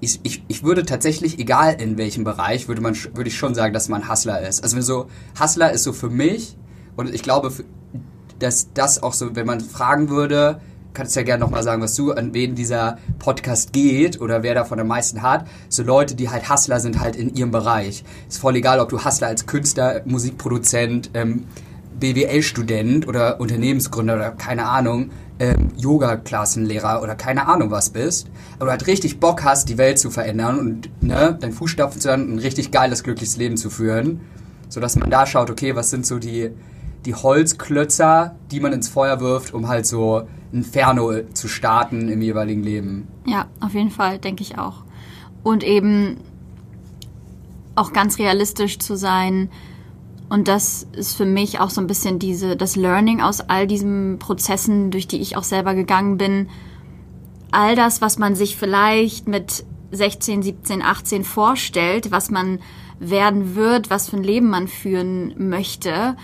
ich, 0.00 0.20
ich, 0.22 0.42
ich 0.48 0.62
würde 0.62 0.84
tatsächlich, 0.84 1.38
egal 1.38 1.80
in 1.80 1.98
welchem 1.98 2.24
Bereich, 2.24 2.68
würde, 2.68 2.80
man, 2.80 2.96
würde 3.14 3.28
ich 3.28 3.36
schon 3.36 3.54
sagen, 3.54 3.74
dass 3.74 3.88
man 3.88 4.08
Hustler 4.08 4.46
ist. 4.46 4.62
Also 4.62 4.80
so, 4.80 5.06
Hustler 5.38 5.72
ist 5.72 5.84
so 5.84 5.92
für 5.92 6.10
mich, 6.10 6.56
und 6.96 7.14
ich 7.14 7.22
glaube, 7.22 7.52
dass 8.38 8.72
das 8.72 9.02
auch 9.02 9.12
so, 9.12 9.36
wenn 9.36 9.46
man 9.46 9.60
fragen 9.60 10.08
würde, 10.08 10.60
kannst 10.92 11.14
ja 11.14 11.22
gerne 11.22 11.44
nochmal 11.44 11.62
sagen, 11.62 11.82
was 11.82 11.94
du, 11.94 12.12
an 12.12 12.34
wen 12.34 12.54
dieser 12.54 12.98
Podcast 13.18 13.72
geht 13.72 14.20
oder 14.20 14.42
wer 14.42 14.54
davon 14.54 14.80
am 14.80 14.88
meisten 14.88 15.22
hat. 15.22 15.46
So 15.68 15.82
Leute, 15.82 16.14
die 16.14 16.30
halt 16.30 16.50
Hustler 16.50 16.80
sind 16.80 17.00
halt 17.00 17.16
in 17.16 17.34
ihrem 17.34 17.50
Bereich. 17.50 18.04
Ist 18.28 18.38
voll 18.38 18.56
egal, 18.56 18.80
ob 18.80 18.88
du 18.88 19.04
Hustler 19.04 19.28
als 19.28 19.46
Künstler, 19.46 20.02
Musikproduzent, 20.04 21.10
ähm, 21.14 21.44
BWL-Student 22.00 23.06
oder 23.06 23.40
Unternehmensgründer 23.40 24.16
oder 24.16 24.30
keine 24.32 24.66
Ahnung, 24.66 25.10
ähm, 25.40 25.70
Yoga-Klassenlehrer 25.76 27.02
oder 27.02 27.16
keine 27.16 27.48
Ahnung 27.48 27.70
was 27.70 27.90
bist, 27.90 28.28
aber 28.56 28.66
du 28.66 28.70
halt 28.72 28.86
richtig 28.86 29.18
Bock 29.18 29.42
hast, 29.42 29.70
die 29.70 29.78
Welt 29.78 29.98
zu 29.98 30.10
verändern 30.10 30.58
und 30.58 31.02
ne, 31.02 31.36
deinen 31.40 31.52
Fußstapfen 31.52 32.00
zu 32.00 32.10
hören 32.10 32.24
und 32.26 32.34
ein 32.34 32.38
richtig 32.38 32.70
geiles, 32.70 33.02
glückliches 33.02 33.38
Leben 33.38 33.56
zu 33.56 33.70
führen, 33.70 34.20
sodass 34.68 34.96
man 34.96 35.10
da 35.10 35.26
schaut, 35.26 35.50
okay, 35.50 35.74
was 35.74 35.88
sind 35.90 36.04
so 36.04 36.18
die, 36.18 36.50
die 37.06 37.14
Holzklötzer, 37.14 38.36
die 38.50 38.60
man 38.60 38.74
ins 38.74 38.88
Feuer 38.88 39.20
wirft, 39.20 39.54
um 39.54 39.66
halt 39.66 39.86
so 39.86 40.18
ein 40.52 40.58
Inferno 40.58 41.22
zu 41.32 41.48
starten 41.48 42.08
im 42.08 42.20
jeweiligen 42.20 42.62
Leben. 42.62 43.08
Ja, 43.24 43.46
auf 43.60 43.72
jeden 43.72 43.90
Fall, 43.90 44.18
denke 44.18 44.42
ich 44.42 44.58
auch. 44.58 44.84
Und 45.42 45.64
eben 45.64 46.18
auch 47.76 47.94
ganz 47.94 48.18
realistisch 48.18 48.78
zu 48.78 48.94
sein. 48.94 49.48
Und 50.30 50.46
das 50.46 50.86
ist 50.92 51.16
für 51.16 51.26
mich 51.26 51.58
auch 51.58 51.70
so 51.70 51.80
ein 51.80 51.88
bisschen 51.88 52.20
diese, 52.20 52.56
das 52.56 52.76
Learning 52.76 53.20
aus 53.20 53.40
all 53.40 53.66
diesen 53.66 54.18
Prozessen, 54.20 54.92
durch 54.92 55.08
die 55.08 55.20
ich 55.20 55.36
auch 55.36 55.42
selber 55.42 55.74
gegangen 55.74 56.18
bin. 56.18 56.48
All 57.50 57.74
das, 57.74 58.00
was 58.00 58.16
man 58.16 58.36
sich 58.36 58.56
vielleicht 58.56 59.26
mit 59.26 59.64
16, 59.90 60.42
17, 60.42 60.82
18 60.82 61.24
vorstellt, 61.24 62.12
was 62.12 62.30
man 62.30 62.60
werden 63.00 63.56
wird, 63.56 63.90
was 63.90 64.08
für 64.08 64.18
ein 64.18 64.22
Leben 64.22 64.50
man 64.50 64.68
führen 64.68 65.34
möchte, 65.48 66.16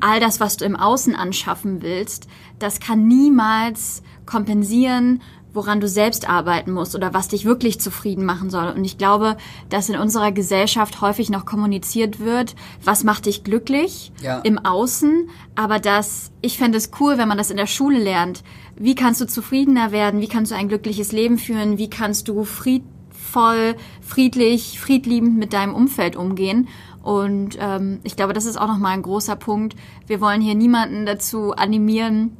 all 0.00 0.20
das, 0.20 0.40
was 0.40 0.56
du 0.56 0.64
im 0.64 0.76
Außen 0.76 1.16
anschaffen 1.16 1.82
willst, 1.82 2.28
das 2.58 2.80
kann 2.80 3.08
niemals 3.08 4.02
kompensieren, 4.26 5.20
woran 5.54 5.80
du 5.80 5.88
selbst 5.88 6.28
arbeiten 6.28 6.72
musst 6.72 6.94
oder 6.94 7.12
was 7.14 7.28
dich 7.28 7.44
wirklich 7.44 7.80
zufrieden 7.80 8.24
machen 8.24 8.50
soll. 8.50 8.68
Und 8.68 8.84
ich 8.84 8.98
glaube, 8.98 9.36
dass 9.68 9.88
in 9.88 9.96
unserer 9.98 10.32
Gesellschaft 10.32 11.00
häufig 11.00 11.30
noch 11.30 11.44
kommuniziert 11.46 12.20
wird, 12.20 12.54
was 12.84 13.04
macht 13.04 13.26
dich 13.26 13.44
glücklich 13.44 14.12
Ja. 14.22 14.38
im 14.40 14.58
Außen, 14.58 15.28
aber 15.54 15.78
das, 15.78 16.30
ich 16.40 16.58
fände 16.58 16.78
es 16.78 16.90
cool, 17.00 17.18
wenn 17.18 17.28
man 17.28 17.38
das 17.38 17.50
in 17.50 17.56
der 17.56 17.66
Schule 17.66 17.98
lernt. 17.98 18.42
Wie 18.76 18.94
kannst 18.94 19.20
du 19.20 19.26
zufriedener 19.26 19.92
werden? 19.92 20.20
Wie 20.20 20.28
kannst 20.28 20.50
du 20.52 20.56
ein 20.56 20.68
glückliches 20.68 21.12
Leben 21.12 21.38
führen? 21.38 21.76
Wie 21.78 21.90
kannst 21.90 22.28
du 22.28 22.44
friedvoll, 22.44 23.76
friedlich, 24.00 24.80
friedliebend 24.80 25.38
mit 25.38 25.52
deinem 25.52 25.74
Umfeld 25.74 26.16
umgehen? 26.16 26.68
Und 27.02 27.58
ähm, 27.60 27.98
ich 28.04 28.16
glaube, 28.16 28.32
das 28.32 28.44
ist 28.44 28.56
auch 28.56 28.68
nochmal 28.68 28.92
ein 28.92 29.02
großer 29.02 29.36
Punkt. 29.36 29.74
Wir 30.06 30.20
wollen 30.20 30.40
hier 30.40 30.54
niemanden 30.54 31.04
dazu 31.04 31.52
animieren, 31.52 32.36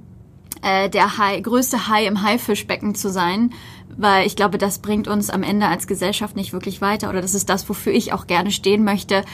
äh, 0.62 0.88
der 0.88 1.19
Hai, 1.19 1.40
größte 1.40 1.88
Hai 1.88 2.07
im 2.07 2.23
Haifischbecken 2.23 2.95
zu 2.95 3.11
sein, 3.11 3.52
weil 3.97 4.26
ich 4.26 4.37
glaube, 4.37 4.59
das 4.59 4.78
bringt 4.78 5.09
uns 5.09 5.28
am 5.28 5.42
Ende 5.42 5.66
als 5.66 5.87
Gesellschaft 5.87 6.37
nicht 6.37 6.52
wirklich 6.52 6.81
weiter 6.81 7.11
oder 7.11 7.21
das 7.21 7.35
ist 7.35 7.49
das, 7.49 7.69
wofür 7.69 7.92
ich 7.92 8.12
auch 8.12 8.26
gerne 8.26 8.50
stehen 8.50 8.85
möchte. 8.85 9.25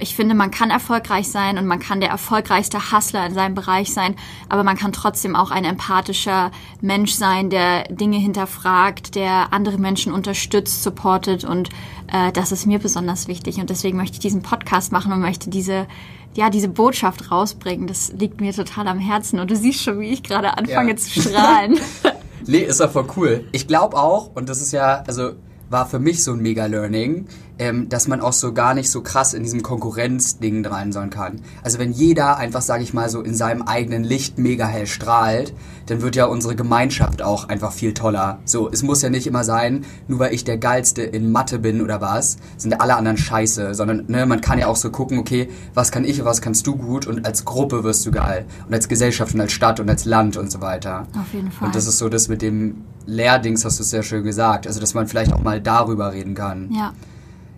Ich 0.00 0.16
finde, 0.16 0.34
man 0.34 0.50
kann 0.50 0.70
erfolgreich 0.70 1.28
sein 1.28 1.58
und 1.58 1.66
man 1.66 1.78
kann 1.78 2.00
der 2.00 2.10
erfolgreichste 2.10 2.92
Hustler 2.92 3.26
in 3.26 3.34
seinem 3.34 3.54
Bereich 3.54 3.92
sein, 3.92 4.16
aber 4.48 4.64
man 4.64 4.76
kann 4.76 4.92
trotzdem 4.92 5.36
auch 5.36 5.50
ein 5.50 5.64
empathischer 5.64 6.50
Mensch 6.80 7.12
sein, 7.12 7.50
der 7.50 7.84
Dinge 7.84 8.18
hinterfragt, 8.18 9.14
der 9.14 9.52
andere 9.52 9.78
Menschen 9.78 10.12
unterstützt, 10.12 10.82
supportet 10.82 11.44
und 11.44 11.68
äh, 12.12 12.32
das 12.32 12.50
ist 12.50 12.66
mir 12.66 12.78
besonders 12.78 13.28
wichtig 13.28 13.58
und 13.58 13.70
deswegen 13.70 13.96
möchte 13.96 14.14
ich 14.14 14.20
diesen 14.20 14.42
Podcast 14.42 14.90
machen 14.90 15.12
und 15.12 15.20
möchte 15.20 15.50
diese 15.50 15.86
ja, 16.34 16.50
diese 16.50 16.68
Botschaft 16.68 17.30
rausbringen, 17.30 17.86
das 17.86 18.12
liegt 18.12 18.40
mir 18.40 18.52
total 18.52 18.88
am 18.88 18.98
Herzen. 18.98 19.40
Und 19.40 19.50
du 19.50 19.56
siehst 19.56 19.82
schon, 19.82 20.00
wie 20.00 20.10
ich 20.10 20.22
gerade 20.22 20.56
anfange 20.56 20.90
ja. 20.90 20.96
zu 20.96 21.20
strahlen. 21.20 21.78
nee, 22.46 22.58
ist 22.58 22.80
doch 22.80 22.90
voll 22.90 23.06
cool. 23.16 23.44
Ich 23.52 23.66
glaube 23.66 23.96
auch, 23.96 24.30
und 24.34 24.48
das 24.48 24.60
ist 24.60 24.72
ja, 24.72 25.02
also 25.06 25.32
war 25.70 25.86
für 25.86 25.98
mich 25.98 26.24
so 26.24 26.32
ein 26.32 26.40
Mega-Learning, 26.40 27.26
ähm, 27.58 27.88
dass 27.88 28.08
man 28.08 28.20
auch 28.20 28.32
so 28.32 28.52
gar 28.52 28.74
nicht 28.74 28.90
so 28.90 29.02
krass 29.02 29.34
in 29.34 29.42
diesem 29.42 29.62
Konkurrenzding 29.62 30.64
rein 30.64 30.92
sein 30.92 31.10
kann. 31.10 31.40
Also 31.62 31.78
wenn 31.78 31.92
jeder 31.92 32.36
einfach, 32.36 32.62
sage 32.62 32.82
ich 32.82 32.94
mal, 32.94 33.08
so 33.08 33.20
in 33.20 33.34
seinem 33.34 33.62
eigenen 33.62 34.04
Licht 34.04 34.38
mega 34.38 34.66
hell 34.66 34.86
strahlt, 34.86 35.52
dann 35.86 36.02
wird 36.02 36.16
ja 36.16 36.26
unsere 36.26 36.54
Gemeinschaft 36.54 37.22
auch 37.22 37.48
einfach 37.48 37.72
viel 37.72 37.94
toller. 37.94 38.38
So, 38.44 38.70
es 38.70 38.82
muss 38.82 39.02
ja 39.02 39.10
nicht 39.10 39.26
immer 39.26 39.44
sein, 39.44 39.84
nur 40.06 40.18
weil 40.18 40.34
ich 40.34 40.44
der 40.44 40.58
Geilste 40.58 41.02
in 41.02 41.32
Mathe 41.32 41.58
bin 41.58 41.82
oder 41.82 42.00
was, 42.00 42.36
sind 42.56 42.80
alle 42.80 42.96
anderen 42.96 43.16
scheiße, 43.16 43.74
sondern 43.74 44.04
ne, 44.08 44.26
man 44.26 44.40
kann 44.40 44.58
ja 44.58 44.66
auch 44.66 44.76
so 44.76 44.90
gucken, 44.90 45.18
okay, 45.18 45.48
was 45.74 45.90
kann 45.90 46.04
ich, 46.04 46.24
was 46.24 46.40
kannst 46.42 46.66
du 46.66 46.76
gut 46.76 47.06
und 47.06 47.26
als 47.26 47.44
Gruppe 47.44 47.84
wirst 47.84 48.06
du 48.06 48.10
geil. 48.10 48.44
Und 48.66 48.74
als 48.74 48.88
Gesellschaft 48.88 49.34
und 49.34 49.40
als 49.40 49.52
Stadt 49.52 49.80
und 49.80 49.88
als 49.88 50.04
Land 50.04 50.36
und 50.36 50.50
so 50.50 50.60
weiter. 50.60 51.06
Auf 51.18 51.32
jeden 51.32 51.50
Fall. 51.50 51.66
Und 51.66 51.74
das 51.74 51.86
ist 51.86 51.98
so 51.98 52.08
das 52.08 52.28
mit 52.28 52.42
dem 52.42 52.84
Lehrdings, 53.06 53.64
hast 53.64 53.80
du 53.80 53.84
sehr 53.84 54.02
schön 54.02 54.22
gesagt. 54.22 54.66
Also, 54.66 54.80
dass 54.80 54.92
man 54.92 55.06
vielleicht 55.06 55.32
auch 55.32 55.42
mal 55.42 55.60
darüber 55.60 56.12
reden 56.12 56.34
kann. 56.34 56.70
Ja 56.70 56.92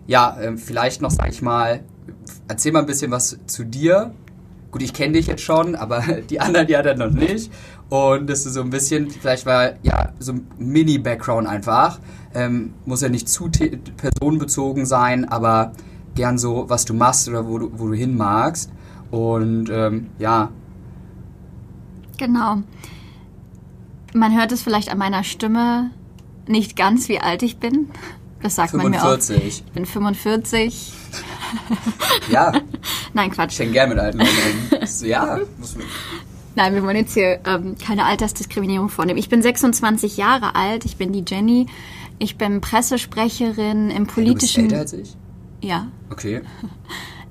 ja, 0.07 0.37
äh, 0.39 0.57
vielleicht 0.57 1.01
noch, 1.01 1.11
sag 1.11 1.29
ich 1.29 1.41
mal, 1.41 1.83
erzähl 2.47 2.71
mal 2.71 2.79
ein 2.79 2.85
bisschen 2.85 3.11
was 3.11 3.37
zu 3.45 3.63
dir. 3.63 4.13
Gut, 4.71 4.81
ich 4.81 4.93
kenne 4.93 5.13
dich 5.13 5.27
jetzt 5.27 5.43
schon, 5.43 5.75
aber 5.75 6.01
die 6.29 6.39
anderen 6.39 6.67
ja 6.67 6.81
dann 6.81 6.99
noch 6.99 7.11
nicht. 7.11 7.51
Und 7.89 8.29
das 8.29 8.45
ist 8.45 8.53
so 8.53 8.61
ein 8.61 8.69
bisschen, 8.69 9.09
vielleicht 9.09 9.45
war 9.45 9.73
ja 9.83 10.13
so 10.19 10.33
ein 10.33 10.47
Mini-Background 10.57 11.47
einfach. 11.47 11.99
Ähm, 12.33 12.73
muss 12.85 13.01
ja 13.01 13.09
nicht 13.09 13.27
zu 13.27 13.49
personenbezogen 13.49 14.85
sein, 14.85 15.27
aber 15.27 15.73
gern 16.15 16.37
so, 16.37 16.69
was 16.69 16.85
du 16.85 16.93
machst 16.93 17.27
oder 17.27 17.47
wo 17.47 17.57
du, 17.57 17.71
wo 17.75 17.87
du 17.87 17.93
hin 17.93 18.15
magst. 18.15 18.71
Und 19.11 19.69
ähm, 19.69 20.09
ja. 20.19 20.51
Genau. 22.17 22.63
Man 24.13 24.37
hört 24.37 24.53
es 24.53 24.61
vielleicht 24.61 24.89
an 24.89 24.97
meiner 24.97 25.23
Stimme 25.23 25.91
nicht 26.47 26.75
ganz, 26.75 27.09
wie 27.09 27.19
alt 27.19 27.43
ich 27.43 27.57
bin. 27.57 27.89
Das 28.41 28.55
sagt 28.55 28.71
45. 28.71 28.81
man 28.81 28.91
mir 28.91 29.43
auch. 29.43 29.47
Ich 29.47 29.63
bin 29.63 29.85
45. 29.85 30.93
ja. 32.29 32.51
Nein, 33.13 33.31
Quatsch. 33.31 33.53
Ich 33.53 33.59
hänge 33.59 33.71
gerne 33.71 33.93
mit 33.93 34.03
alten 34.03 34.19
Leuten. 34.19 35.05
ja. 35.05 35.39
Nein, 36.55 36.75
wir 36.75 36.83
wollen 36.83 36.97
jetzt 36.97 37.13
hier 37.13 37.39
ähm, 37.45 37.75
keine 37.77 38.05
Altersdiskriminierung 38.05 38.89
vornehmen. 38.89 39.19
Ich 39.19 39.29
bin 39.29 39.41
26 39.41 40.17
Jahre 40.17 40.55
alt. 40.55 40.85
Ich 40.85 40.97
bin 40.97 41.13
die 41.13 41.23
Jenny. 41.27 41.67
Ich 42.19 42.37
bin 42.37 42.61
Pressesprecherin 42.61 43.89
im 43.89 44.07
politischen. 44.07 44.67
Du 44.67 44.75
bist 44.75 44.93
älter 44.93 45.03
als 45.07 45.09
ich? 45.09 45.17
Ja. 45.61 45.87
Okay. 46.09 46.41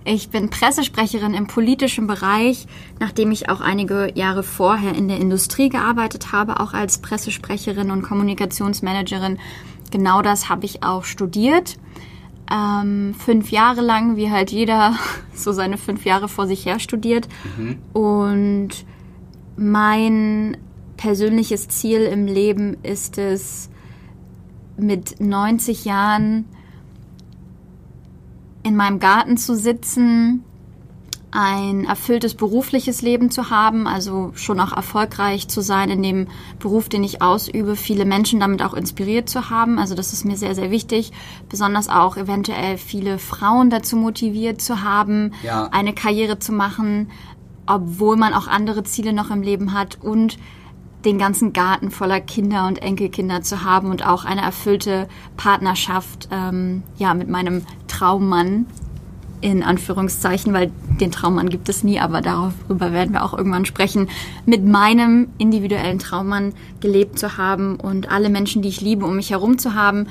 Ich 0.05 0.31
bin 0.31 0.49
Pressesprecherin 0.49 1.35
im 1.35 1.47
politischen 1.47 2.07
Bereich, 2.07 2.67
nachdem 3.00 3.31
ich 3.33 3.50
auch 3.50 3.61
einige 3.61 4.11
Jahre 4.14 4.43
vorher 4.43 4.95
in 4.95 5.09
der 5.09 5.19
Industrie 5.19 5.69
gearbeitet 5.69 6.33
habe, 6.33 6.59
auch 6.59 6.73
als 6.73 6.99
Pressesprecherin 6.99 7.90
und 7.90 8.02
Kommunikationsmanagerin 8.02 9.38
genau 9.91 10.23
das 10.23 10.49
habe 10.49 10.65
ich 10.65 10.83
auch 10.83 11.05
studiert. 11.05 11.79
Ähm, 12.53 13.15
fünf 13.15 13.51
Jahre 13.51 13.81
lang, 13.81 14.17
wie 14.17 14.31
halt 14.31 14.51
jeder 14.51 14.95
so 15.35 15.53
seine 15.53 15.79
fünf 15.79 16.05
Jahre 16.05 16.29
vor 16.29 16.47
sich 16.47 16.67
her 16.67 16.79
studiert. 16.79 17.29
Mhm. 17.57 17.79
Und 17.93 18.71
mein 19.57 20.57
persönliches 20.97 21.69
Ziel 21.69 22.03
im 22.03 22.27
Leben 22.27 22.77
ist 22.83 23.19
es, 23.19 23.71
mit 24.77 25.21
90 25.21 25.85
Jahren 25.85 26.47
in 28.63 28.77
meinem 28.77 28.99
Garten 28.99 29.37
zu 29.37 29.55
sitzen 29.55 30.45
ein 31.33 31.85
erfülltes 31.85 32.35
berufliches 32.35 33.03
Leben 33.03 33.31
zu 33.31 33.51
haben, 33.51 33.87
also 33.87 34.33
schon 34.35 34.59
auch 34.59 34.73
erfolgreich 34.73 35.49
zu 35.49 35.61
sein 35.61 35.91
in 35.91 36.03
dem 36.03 36.27
Beruf, 36.59 36.89
den 36.89 37.05
ich 37.05 37.23
ausübe, 37.23 37.77
viele 37.77 38.05
Menschen 38.05 38.41
damit 38.41 38.63
auch 38.63 38.75
inspiriert 38.75 39.29
zu 39.29 39.49
haben. 39.49 39.79
Also 39.79 39.95
das 39.95 40.13
ist 40.13 40.25
mir 40.25 40.37
sehr, 40.37 40.55
sehr 40.55 40.71
wichtig. 40.71 41.13
Besonders 41.49 41.89
auch 41.89 42.17
eventuell 42.17 42.79
viele 42.79 43.19
Frauen 43.19 43.71
dazu 43.71 43.97
motiviert 43.97 44.61
zu 44.61 44.83
haben, 44.83 45.33
ja. 45.45 45.69
eine 45.71 45.95
Karriere 45.95 46.39
zu 46.39 46.53
machen, 46.53 47.11
obwohl 47.67 48.17
man 48.17 48.35
auch 48.35 48.49
andere 48.49 48.83
Ziele 48.83 49.13
noch 49.13 49.31
im 49.31 49.43
Leben 49.43 49.73
hat 49.73 49.99
und 50.03 50.37
den 51.05 51.19
ganzen 51.19 51.53
Garten 51.53 51.91
voller 51.91 52.21
Kinder 52.21 52.67
und 52.67 52.83
Enkelkinder 52.83 53.43
zu 53.43 53.65
haben 53.65 53.91
und 53.91 54.07
auch 54.07 54.25
eine 54.25 54.43
erfüllte 54.43 55.09
Partnerschaft 55.37 56.29
ähm, 56.31 56.83
ja 56.99 57.15
mit 57.15 57.29
meinem 57.29 57.65
Traummann 57.89 58.67
in 59.41 59.63
Anführungszeichen, 59.63 60.53
weil 60.53 60.71
den 61.01 61.11
Traummann 61.11 61.49
gibt 61.49 61.69
es 61.69 61.83
nie, 61.83 61.99
aber 61.99 62.21
darüber 62.21 62.93
werden 62.93 63.13
wir 63.13 63.25
auch 63.25 63.37
irgendwann 63.37 63.65
sprechen, 63.65 64.09
mit 64.47 64.65
meinem 64.65 65.29
individuellen 65.39 65.99
Traummann 65.99 66.53
gelebt 66.81 67.19
zu 67.19 67.37
haben 67.37 67.77
und 67.77 68.11
alle 68.11 68.29
Menschen, 68.29 68.63
die 68.63 68.69
ich 68.69 68.81
liebe, 68.81 69.07
um 69.07 69.17
mich 69.17 69.31
herum 69.31 69.59
zu 69.59 69.75
haben, 69.75 70.07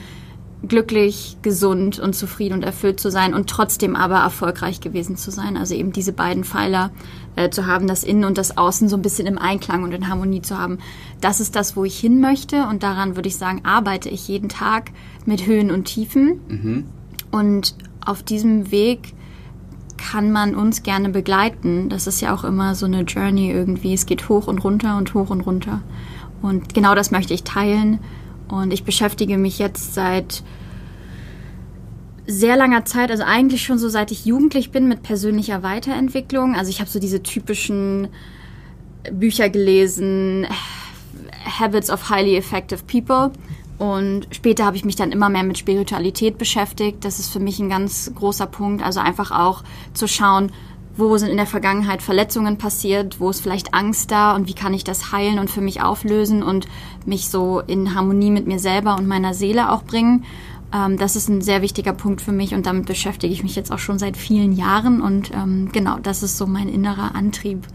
glücklich, 0.68 1.38
gesund 1.42 2.00
und 2.00 2.16
zufrieden 2.16 2.56
und 2.56 2.64
erfüllt 2.64 3.00
zu 3.00 3.10
sein 3.10 3.34
und 3.34 3.50
trotzdem 3.50 3.96
aber 3.96 4.18
erfolgreich 4.18 4.82
gewesen 4.82 5.16
zu 5.16 5.32
sein. 5.32 5.56
Also 5.56 5.74
eben 5.74 5.94
diese 5.94 6.12
beiden 6.12 6.44
Pfeiler 6.44 6.92
äh, 7.38 7.50
zu 7.50 7.66
haben, 7.66 7.88
das 7.88 8.04
Innen 8.04 8.26
und 8.26 8.38
das 8.38 8.58
Außen 8.58 8.90
so 8.90 8.98
ein 8.98 9.02
bisschen 9.02 9.26
im 9.26 9.38
Einklang 9.38 9.84
und 9.84 9.94
in 9.94 10.10
Harmonie 10.10 10.42
zu 10.42 10.58
haben. 10.58 10.80
Das 11.22 11.40
ist 11.40 11.56
das, 11.56 11.78
wo 11.78 11.86
ich 11.86 11.98
hin 11.98 12.20
möchte 12.20 12.68
und 12.68 12.84
daran 12.84 13.16
würde 13.16 13.30
ich 13.30 13.38
sagen, 13.38 13.62
arbeite 13.64 14.10
ich 14.10 14.28
jeden 14.28 14.50
Tag 14.50 14.92
mit 15.26 15.46
Höhen 15.46 15.72
und 15.72 15.86
Tiefen. 15.86 16.42
Mhm. 16.50 16.86
Und 17.32 17.76
auf 18.06 18.24
diesem 18.24 18.72
Weg 18.72 19.14
kann 20.00 20.32
man 20.32 20.56
uns 20.56 20.84
gerne 20.84 21.10
begleiten. 21.10 21.90
Das 21.90 22.08
ist 22.08 22.22
ja 22.22 22.34
auch 22.34 22.44
immer 22.44 22.74
so 22.76 22.86
eine 22.86 23.02
Journey 23.02 23.52
irgendwie. 23.52 23.94
Es 23.94 24.06
geht 24.06 24.30
hoch 24.30 24.48
und 24.48 24.60
runter 24.60 24.98
und 24.98 25.14
hoch 25.14 25.30
und 25.30 25.42
runter. 25.42 25.82
Und 26.42 26.74
genau 26.74 26.96
das 26.96 27.12
möchte 27.12 27.34
ich 27.34 27.44
teilen. 27.44 28.00
Und 28.48 28.72
ich 28.72 28.84
beschäftige 28.84 29.38
mich 29.38 29.60
jetzt 29.60 29.94
seit 29.94 30.44
sehr 32.26 32.56
langer 32.56 32.86
Zeit, 32.86 33.12
also 33.12 33.24
eigentlich 33.24 33.64
schon 33.64 33.80
so 33.80 33.90
seit 33.90 34.12
ich 34.12 34.26
jugendlich 34.26 34.72
bin, 34.72 34.88
mit 34.88 35.04
persönlicher 35.04 35.64
Weiterentwicklung. 35.64 36.56
Also 36.56 36.70
ich 36.70 36.80
habe 36.80 36.90
so 36.90 37.00
diese 37.00 37.24
typischen 37.24 38.08
Bücher 39.12 39.50
gelesen, 39.50 40.46
Habits 41.60 41.90
of 41.90 42.10
Highly 42.10 42.38
Effective 42.38 42.82
People. 42.86 43.32
Und 43.80 44.28
später 44.32 44.66
habe 44.66 44.76
ich 44.76 44.84
mich 44.84 44.98
dann 44.98 45.14
immer 45.14 45.30
mehr 45.30 45.44
mit 45.44 45.58
Spiritualität 45.58 46.38
beschäftigt. 46.38 47.06
Das 47.06 47.18
ist 47.18 47.32
für 47.32 47.40
mich 47.40 47.60
ein 47.60 47.70
ganz 47.70 48.12
großer 48.14 48.46
Punkt. 48.46 48.84
Also 48.84 49.00
einfach 49.00 49.32
auch 49.32 49.64
zu 49.94 50.06
schauen, 50.06 50.52
wo 50.98 51.16
sind 51.18 51.30
in 51.30 51.38
der 51.38 51.46
Vergangenheit 51.46 52.02
Verletzungen 52.02 52.58
passiert, 52.58 53.22
wo 53.22 53.30
ist 53.30 53.40
vielleicht 53.40 53.74
Angst 53.74 54.12
da 54.12 54.36
und 54.36 54.50
wie 54.50 54.54
kann 54.54 54.74
ich 54.74 54.84
das 54.84 55.14
heilen 55.14 55.40
und 55.40 55.50
für 55.50 55.62
mich 55.62 55.82
auflösen 55.82 56.44
und 56.44 56.68
mich 57.06 57.30
so 57.30 57.62
in 57.62 57.96
Harmonie 57.96 58.32
mit 58.32 58.48
mir 58.48 58.60
selber 58.60 58.98
und 58.98 59.08
meiner 59.08 59.34
Seele 59.34 59.72
auch 59.72 59.84
bringen. 59.84 60.26
Ähm, 60.74 60.98
das 60.98 61.16
ist 61.16 61.30
ein 61.30 61.42
sehr 61.42 61.62
wichtiger 61.62 61.94
Punkt 61.94 62.20
für 62.22 62.34
mich 62.34 62.54
und 62.54 62.66
damit 62.66 62.86
beschäftige 62.86 63.34
ich 63.34 63.44
mich 63.44 63.56
jetzt 63.56 63.72
auch 63.72 63.80
schon 63.80 63.98
seit 63.98 64.18
vielen 64.18 64.52
Jahren 64.52 65.02
und 65.02 65.32
ähm, 65.34 65.70
genau, 65.72 66.00
das 66.00 66.22
ist 66.22 66.38
so 66.38 66.46
mein 66.46 66.68
innerer 66.68 67.16
Antrieb 67.16 67.66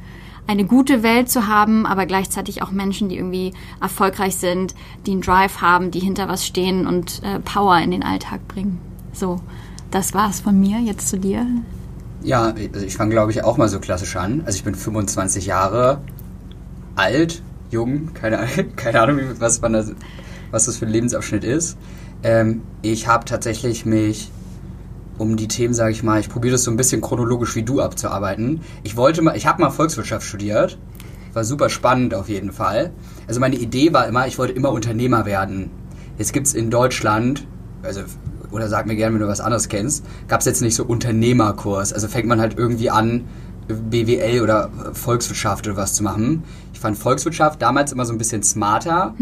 eine 0.47 0.65
gute 0.65 1.03
Welt 1.03 1.31
zu 1.31 1.47
haben, 1.47 1.87
aber 1.87 2.07
gleichzeitig 2.07 2.63
auch 2.63 2.71
Menschen, 2.71 3.09
die 3.09 3.17
irgendwie 3.17 3.53
erfolgreich 3.81 4.37
sind, 4.37 4.75
die 5.07 5.13
einen 5.13 5.23
Drive 5.23 5.61
haben, 5.61 5.91
die 5.91 6.01
hinter 6.01 6.29
was 6.29 6.47
stehen 6.47 6.87
und 6.87 7.23
äh, 7.23 7.41
Power 7.41 7.79
in 7.79 7.91
den 7.91 8.03
Alltag 8.03 8.47
bringen. 8.49 8.79
So, 9.13 9.41
das 9.91 10.13
war's 10.13 10.41
von 10.41 10.59
mir. 10.59 10.81
Jetzt 10.81 11.09
zu 11.09 11.19
dir. 11.19 11.47
Ja, 12.23 12.55
also 12.73 12.85
ich 12.85 12.97
fange, 12.97 13.11
glaube 13.11 13.31
ich, 13.31 13.45
auch 13.45 13.57
mal 13.57 13.69
so 13.69 13.81
klassisch 13.81 14.17
an. 14.17 14.43
Also 14.45 14.57
ich 14.57 14.65
bin 14.65 14.75
25 14.75 15.47
Jahre 15.47 16.01
alt, 16.97 17.43
jung, 17.71 18.13
keine, 18.15 18.47
keine 18.77 19.01
Ahnung, 19.01 19.21
was, 19.39 19.61
das, 19.61 19.93
was 20.51 20.67
das 20.67 20.77
für 20.77 20.87
ein 20.87 20.93
Lebensabschnitt 20.93 21.45
ist. 21.45 21.77
Ähm, 22.23 22.63
ich 22.83 23.07
habe 23.07 23.25
tatsächlich 23.25 23.85
mich 23.87 24.31
um 25.19 25.37
die 25.37 25.49
Themen, 25.49 25.75
sage 25.75 25.93
ich 25.93 26.03
mal, 26.03 26.21
ich 26.21 26.29
probiere 26.29 26.53
das 26.53 26.65
so 26.65 26.71
ein 26.71 26.77
bisschen 26.77 27.01
chronologisch 27.01 27.55
wie 27.57 27.63
du 27.63 27.81
abzuarbeiten. 27.81 28.61
Ich 28.83 28.97
wollte 28.97 29.23
mal, 29.23 29.37
ich 29.37 29.47
habe 29.47 29.63
mal 29.63 29.71
Volkswirtschaft 29.71 30.27
studiert, 30.27 30.79
war 31.33 31.45
super 31.45 31.69
spannend 31.69 32.15
auf 32.15 32.29
jeden 32.29 32.53
Fall. 32.53 32.93
Also 33.27 33.41
meine 33.41 33.57
Idee 33.57 33.93
war 33.93 34.07
immer, 34.07 34.27
ich 34.27 34.39
wollte 34.39 34.53
immer 34.53 34.71
Unternehmer 34.71 35.27
werden. 35.27 35.71
Jetzt 36.19 36.33
gibt 36.33 36.47
es 36.47 36.55
in 36.55 36.71
Deutschland, 36.71 37.47
also 37.83 38.03
oder 38.51 38.69
sag 38.69 38.87
mir 38.87 38.95
gerne, 38.95 39.15
wenn 39.15 39.23
du 39.23 39.29
was 39.29 39.41
anderes 39.41 39.69
kennst, 39.69 40.05
gab 40.29 40.41
es 40.41 40.47
jetzt 40.47 40.63
nicht 40.63 40.77
so 40.77 40.85
Unternehmerkurs. 40.85 41.93
Also 41.93 42.07
fängt 42.07 42.27
man 42.27 42.41
halt 42.41 42.57
irgendwie 42.57 42.89
an, 42.89 43.25
BWL 43.67 44.43
oder 44.43 44.71
Volkswirtschaft 44.93 45.67
oder 45.67 45.77
was 45.77 45.95
zu 45.95 46.05
machen. 46.05 46.45
Ich 46.73 46.81
fand 46.81 46.99
Volkswirtschaft 46.99 47.63
damals 47.63 47.93
immer 47.93 48.05
so 48.05 48.13
ein 48.13 48.19
bisschen 48.19 48.43
smarter, 48.43 49.15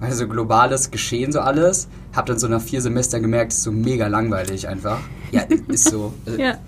weil 0.00 0.12
so 0.12 0.28
globales 0.28 0.90
Geschehen 0.90 1.32
so 1.32 1.40
alles. 1.40 1.88
Hab 2.16 2.26
dann 2.26 2.38
so 2.38 2.48
nach 2.48 2.62
vier 2.62 2.80
Semestern 2.80 3.20
gemerkt, 3.22 3.52
ist 3.52 3.62
so 3.62 3.70
mega 3.70 4.06
langweilig 4.06 4.66
einfach. 4.68 4.98
Ja, 5.32 5.42
ist 5.68 5.90
so. 5.90 6.14
Äh, 6.26 6.40
Ja. 6.42 6.58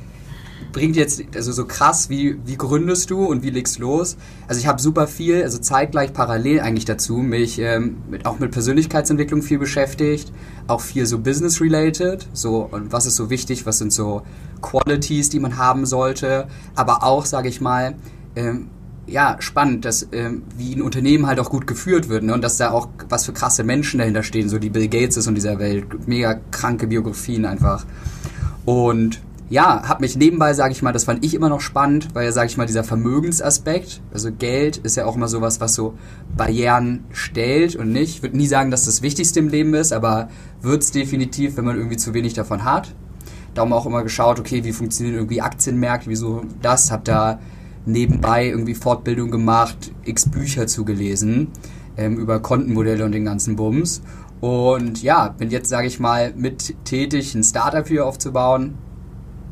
bringt 0.73 0.97
jetzt, 0.97 1.23
also 1.35 1.51
so 1.53 1.65
krass, 1.65 2.11
wie, 2.11 2.37
wie 2.45 2.57
gründest 2.57 3.11
du 3.11 3.25
und 3.25 3.43
wie 3.43 3.49
legst 3.51 3.79
los? 3.79 4.17
Also 4.47 4.61
ich 4.61 4.67
habe 4.67 4.81
super 4.81 5.07
viel, 5.07 5.43
also 5.43 5.57
zeitgleich 5.59 6.13
parallel 6.13 6.61
eigentlich 6.61 6.85
dazu, 6.85 7.17
mich 7.17 7.59
ähm, 7.59 7.97
mit, 8.11 8.27
auch 8.27 8.39
mit 8.39 8.51
Persönlichkeitsentwicklung 8.51 9.41
viel 9.43 9.59
beschäftigt, 9.59 10.31
auch 10.67 10.83
viel 10.83 11.07
so 11.07 11.19
business-related, 11.19 12.29
so 12.35 12.69
und 12.71 12.93
was 12.93 13.07
ist 13.07 13.17
so 13.17 13.31
wichtig, 13.31 13.65
was 13.65 13.79
sind 13.79 13.93
so 13.93 14.23
Qualities, 14.61 15.31
die 15.31 15.41
man 15.41 15.57
haben 15.57 15.87
sollte, 15.87 16.47
aber 16.75 17.03
auch, 17.03 17.25
sage 17.25 17.49
ich 17.49 17.61
mal, 17.63 17.95
ähm, 18.37 18.69
ja, 19.09 19.37
spannend, 19.41 19.85
dass 19.85 20.09
ähm, 20.13 20.43
wie 20.57 20.75
ein 20.75 20.83
Unternehmen 20.83 21.27
halt 21.27 21.41
auch 21.41 21.51
gut 21.51 21.67
geführt 21.67 22.09
wird 22.09 22.25
ne? 22.25 22.35
und 22.35 22.43
dass 22.43 22.57
da 22.57 22.71
auch 22.71 22.89
was 23.09 23.27
für 23.27 23.33
krasse 23.33 23.65
Menschen 23.65 23.99
dahinter 23.99 24.23
stehen, 24.23 24.49
so 24.49 24.59
die 24.59 24.71
Bill 24.71 24.89
Gateses 24.89 25.27
und 25.27 25.35
dieser 25.35 25.59
Welt, 25.59 26.07
mega 26.07 26.39
kranke 26.51 26.87
Biografien 26.87 27.45
einfach. 27.45 27.87
Und 28.65 29.21
ja, 29.51 29.89
habe 29.89 30.03
mich 30.03 30.17
nebenbei, 30.17 30.53
sage 30.53 30.73
ich 30.73 30.83
mal, 30.83 30.93
das 30.93 31.05
fand 31.05 31.25
ich 31.25 31.33
immer 31.33 31.49
noch 31.49 31.63
spannend, 31.63 32.09
weil 32.15 32.27
ja, 32.27 32.33
sage 32.33 32.49
ich 32.49 32.59
mal, 32.59 32.67
dieser 32.67 32.85
Vermögensaspekt, 32.85 34.03
also 34.13 34.31
Geld 34.31 34.77
ist 34.77 34.97
ja 34.97 35.07
auch 35.07 35.17
immer 35.17 35.29
sowas, 35.29 35.59
was 35.61 35.75
so 35.75 35.95
Barrieren 36.37 37.05
stellt 37.13 37.75
und 37.75 37.91
nicht. 37.91 38.17
Ich 38.17 38.23
würde 38.23 38.37
nie 38.37 38.47
sagen, 38.47 38.71
dass 38.71 38.85
das 38.85 39.01
Wichtigste 39.01 39.41
im 39.41 39.49
Leben 39.49 39.73
ist, 39.73 39.93
aber 39.93 40.29
wird's 40.61 40.91
definitiv, 40.91 41.57
wenn 41.57 41.65
man 41.65 41.77
irgendwie 41.77 41.97
zu 41.97 42.13
wenig 42.13 42.35
davon 42.35 42.65
hat. 42.65 42.95
Darum 43.55 43.73
auch 43.73 43.87
immer 43.87 44.03
geschaut, 44.03 44.39
okay, 44.39 44.65
wie 44.65 44.73
funktionieren 44.73 45.17
irgendwie 45.17 45.41
Aktienmärkte, 45.41 46.11
wieso 46.11 46.43
das, 46.61 46.91
hab 46.91 47.05
da 47.05 47.39
nebenbei 47.89 48.47
irgendwie 48.47 48.75
Fortbildung 48.75 49.31
gemacht, 49.31 49.93
x 50.05 50.29
Bücher 50.29 50.67
zugelesen 50.67 51.49
ähm, 51.97 52.17
über 52.17 52.41
Kontenmodelle 52.41 53.05
und 53.05 53.13
den 53.13 53.25
ganzen 53.25 53.57
Bums. 53.57 54.03
Und 54.41 55.03
ja, 55.03 55.29
bin 55.29 55.51
jetzt, 55.51 55.69
sage 55.69 55.89
ich 55.89 55.99
mal, 55.99 56.33
mit 56.37 56.85
tätig, 56.85 57.35
ein 57.35 57.43
Startup 57.43 57.87
hier 57.87 58.07
aufzubauen, 58.07 58.79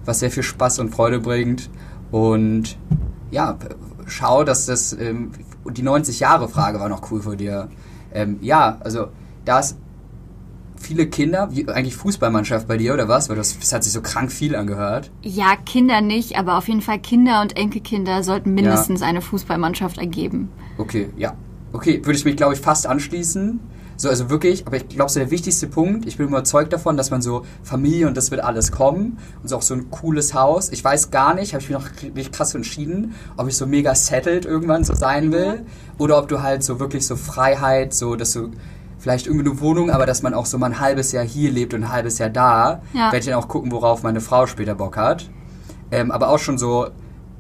was 0.05 0.21
sehr 0.21 0.31
viel 0.31 0.45
Spaß 0.45 0.79
und 0.79 0.95
Freude 0.95 1.19
bringt. 1.19 1.69
Und 2.13 2.79
ja, 3.33 3.59
schau, 4.07 4.45
dass 4.45 4.67
das, 4.67 4.93
ähm, 4.93 5.33
die 5.69 5.83
90-Jahre-Frage 5.83 6.79
war 6.79 6.89
noch 6.89 7.11
cool 7.11 7.21
für 7.21 7.37
dir. 7.37 7.69
Ähm, 8.15 8.39
ja, 8.41 8.79
also 8.81 9.09
da 9.45 9.59
ist 9.59 9.77
viele 10.87 11.07
Kinder, 11.09 11.49
wie 11.51 11.69
eigentlich 11.69 11.97
Fußballmannschaft 11.97 12.69
bei 12.69 12.77
dir 12.77 12.95
oder 12.95 13.09
was? 13.09 13.29
Weil 13.29 13.37
das, 13.37 13.59
das 13.59 13.73
hat 13.73 13.83
sich 13.83 13.93
so 13.93 14.01
krank 14.01 14.31
viel 14.31 14.55
angehört. 14.55 15.11
Ja, 15.23 15.57
Kinder 15.57 16.01
nicht, 16.01 16.39
aber 16.39 16.57
auf 16.57 16.69
jeden 16.69 16.81
Fall 16.81 17.01
Kinder 17.01 17.43
und 17.43 17.57
Enkelkinder 17.57 18.23
sollten 18.23 18.55
mindestens 18.55 19.03
eine 19.03 19.21
Fußballmannschaft 19.21 19.99
ergeben. 19.99 20.49
Okay, 20.79 21.11
ja. 21.17 21.35
Okay, 21.73 22.01
würde 22.05 22.17
ich 22.17 22.25
mich, 22.25 22.37
glaube 22.37 22.55
ich, 22.55 22.61
fast 22.61 22.87
anschließen. 22.87 23.59
So, 23.99 24.11
also 24.11 24.29
wirklich, 24.29 24.67
aber 24.67 24.77
ich 24.77 24.89
glaube, 24.89 25.11
so 25.11 25.19
der 25.19 25.31
wichtigste 25.31 25.67
Punkt, 25.67 26.07
ich 26.07 26.19
bin 26.19 26.29
überzeugt 26.29 26.73
davon, 26.73 26.99
dass 26.99 27.11
man 27.11 27.23
so 27.23 27.47
Familie 27.63 28.07
und 28.07 28.17
das 28.17 28.31
wird 28.31 28.45
alles 28.45 28.71
kommen 28.71 29.19
und 29.43 29.49
so 29.49 29.57
auch 29.57 29.63
so 29.63 29.75
ein 29.75 29.91
cooles 29.91 30.35
Haus. 30.35 30.71
Ich 30.71 30.85
weiß 30.85 31.11
gar 31.11 31.35
nicht, 31.35 31.55
habe 31.55 31.63
ich 31.63 31.71
mich 31.71 31.79
noch 31.79 31.89
richtig 32.03 32.31
krass 32.31 32.55
entschieden, 32.55 33.15
ob 33.39 33.49
ich 33.49 33.57
so 33.57 33.67
mega 33.67 33.95
settled 33.95 34.45
irgendwann 34.45 34.85
so 34.85 34.95
sein 34.95 35.33
will 35.33 35.65
oder 35.97 36.19
ob 36.19 36.29
du 36.29 36.43
halt 36.43 36.63
so 36.63 36.79
wirklich 36.79 37.07
so 37.07 37.17
Freiheit, 37.17 37.95
so, 37.95 38.17
dass 38.17 38.33
du 38.33 38.51
vielleicht 39.07 39.29
irgendwie 39.29 39.49
eine 39.49 39.61
Wohnung, 39.61 39.89
aber 39.89 40.05
dass 40.05 40.23
man 40.23 40.35
auch 40.35 40.47
so 40.47 40.59
mal 40.59 40.67
ein 40.67 40.81
halbes 40.81 41.13
Jahr 41.13 41.25
hier 41.25 41.53
lebt 41.53 41.75
und 41.75 41.85
ein 41.85 41.93
halbes 41.93 42.19
Jahr 42.19 42.29
da. 42.29 42.83
Ja. 42.93 43.13
Werde 43.13 43.19
ich 43.19 43.27
dann 43.27 43.35
auch 43.35 43.47
gucken, 43.47 43.71
worauf 43.71 44.03
meine 44.03 44.21
Frau 44.21 44.49
später 44.49 44.75
Bock 44.75 44.97
hat. 44.97 45.31
Ähm, 45.93 46.11
aber 46.11 46.29
auch 46.29 46.41
schon 46.41 46.59
so 46.59 46.89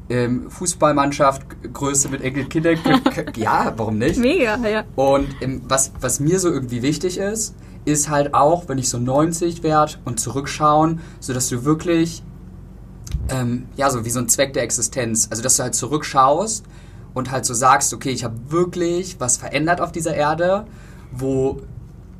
ähm, 0.08 0.48
Fußballmannschaft, 0.48 1.42
Größe 1.72 2.08
mit 2.08 2.22
Enkelkindern. 2.22 2.78
ja, 3.36 3.74
warum 3.76 3.98
nicht? 3.98 4.16
Mega, 4.16 4.56
ja. 4.64 4.84
Und 4.94 5.26
ähm, 5.40 5.60
was, 5.66 5.90
was 6.00 6.20
mir 6.20 6.38
so 6.38 6.52
irgendwie 6.52 6.82
wichtig 6.82 7.18
ist, 7.18 7.56
ist 7.84 8.10
halt 8.10 8.32
auch, 8.32 8.68
wenn 8.68 8.78
ich 8.78 8.88
so 8.88 8.98
90 8.98 9.64
werde 9.64 9.94
und 10.04 10.20
zurückschauen, 10.20 11.00
so 11.18 11.34
dass 11.34 11.48
du 11.48 11.64
wirklich, 11.64 12.22
ähm, 13.28 13.66
ja, 13.74 13.90
so 13.90 14.04
wie 14.04 14.10
so 14.10 14.20
ein 14.20 14.28
Zweck 14.28 14.52
der 14.52 14.62
Existenz, 14.62 15.26
also 15.32 15.42
dass 15.42 15.56
du 15.56 15.64
halt 15.64 15.74
zurückschaust 15.74 16.64
und 17.12 17.32
halt 17.32 17.44
so 17.44 17.54
sagst, 17.54 17.92
okay, 17.92 18.10
ich 18.10 18.22
habe 18.22 18.36
wirklich 18.50 19.18
was 19.18 19.36
verändert 19.36 19.80
auf 19.80 19.90
dieser 19.90 20.14
Erde, 20.14 20.66
wo 21.12 21.62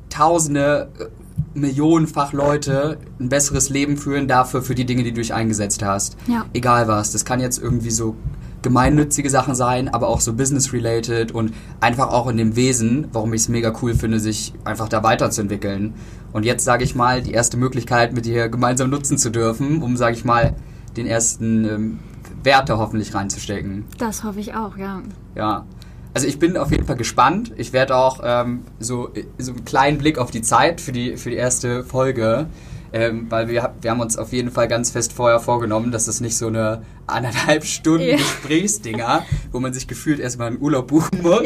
tausende, 0.09 0.89
äh, 0.99 1.05
millionenfach 1.53 2.33
Leute 2.33 2.97
ein 3.19 3.29
besseres 3.29 3.69
Leben 3.69 3.97
führen 3.97 4.27
dafür, 4.27 4.61
für 4.61 4.75
die 4.75 4.85
Dinge, 4.85 5.03
die 5.03 5.11
du 5.11 5.21
dich 5.21 5.33
eingesetzt 5.33 5.83
hast. 5.83 6.17
Ja. 6.27 6.45
Egal 6.53 6.87
was. 6.87 7.11
Das 7.11 7.25
kann 7.25 7.39
jetzt 7.39 7.61
irgendwie 7.61 7.91
so 7.91 8.15
gemeinnützige 8.61 9.29
Sachen 9.29 9.55
sein, 9.55 9.87
aber 9.87 10.07
auch 10.07 10.19
so 10.19 10.33
business-related 10.33 11.31
und 11.31 11.53
einfach 11.79 12.09
auch 12.09 12.27
in 12.27 12.37
dem 12.37 12.55
Wesen, 12.55 13.07
warum 13.13 13.33
ich 13.33 13.41
es 13.41 13.49
mega 13.49 13.73
cool 13.81 13.93
finde, 13.93 14.19
sich 14.19 14.53
einfach 14.65 14.89
da 14.89 15.03
weiterzuentwickeln. 15.03 15.93
Und 16.33 16.43
jetzt 16.43 16.65
sage 16.65 16.83
ich 16.83 16.95
mal, 16.95 17.21
die 17.21 17.31
erste 17.31 17.57
Möglichkeit, 17.57 18.13
mit 18.13 18.25
dir 18.25 18.49
gemeinsam 18.49 18.89
nutzen 18.89 19.17
zu 19.17 19.29
dürfen, 19.29 19.81
um, 19.81 19.95
sage 19.95 20.15
ich 20.15 20.25
mal, 20.25 20.55
den 20.95 21.05
ersten 21.05 21.65
ähm, 21.65 21.99
Werte 22.43 22.77
hoffentlich 22.77 23.13
reinzustecken. 23.13 23.85
Das 23.97 24.23
hoffe 24.23 24.39
ich 24.39 24.55
auch, 24.55 24.77
ja. 24.77 25.01
Ja. 25.35 25.65
Also 26.13 26.27
ich 26.27 26.39
bin 26.39 26.57
auf 26.57 26.71
jeden 26.71 26.85
Fall 26.85 26.95
gespannt. 26.95 27.53
Ich 27.57 27.73
werde 27.73 27.95
auch 27.95 28.21
ähm, 28.23 28.63
so, 28.79 29.09
so 29.37 29.51
einen 29.51 29.65
kleinen 29.65 29.97
Blick 29.97 30.17
auf 30.17 30.31
die 30.31 30.41
Zeit 30.41 30.81
für 30.81 30.91
die, 30.91 31.17
für 31.17 31.29
die 31.29 31.35
erste 31.35 31.83
Folge, 31.83 32.47
ähm, 32.93 33.27
weil 33.29 33.49
wir, 33.49 33.73
wir 33.81 33.91
haben 33.91 33.99
uns 33.99 34.17
auf 34.17 34.31
jeden 34.33 34.49
Fall 34.49 34.67
ganz 34.67 34.91
fest 34.91 35.13
vorher 35.13 35.39
vorgenommen, 35.39 35.91
dass 35.91 36.05
das 36.05 36.21
nicht 36.21 36.37
so 36.37 36.47
eine 36.47 36.81
anderthalb 37.05 37.65
Stunden 37.65 38.07
Ja. 38.07 38.17
Gesprächsdinger, 38.17 39.23
wo 39.51 39.59
man 39.59 39.73
sich 39.73 39.87
gefühlt 39.87 40.19
erstmal 40.19 40.47
einen 40.47 40.61
Urlaub 40.61 40.87
buchen 40.87 41.21
muss, 41.21 41.41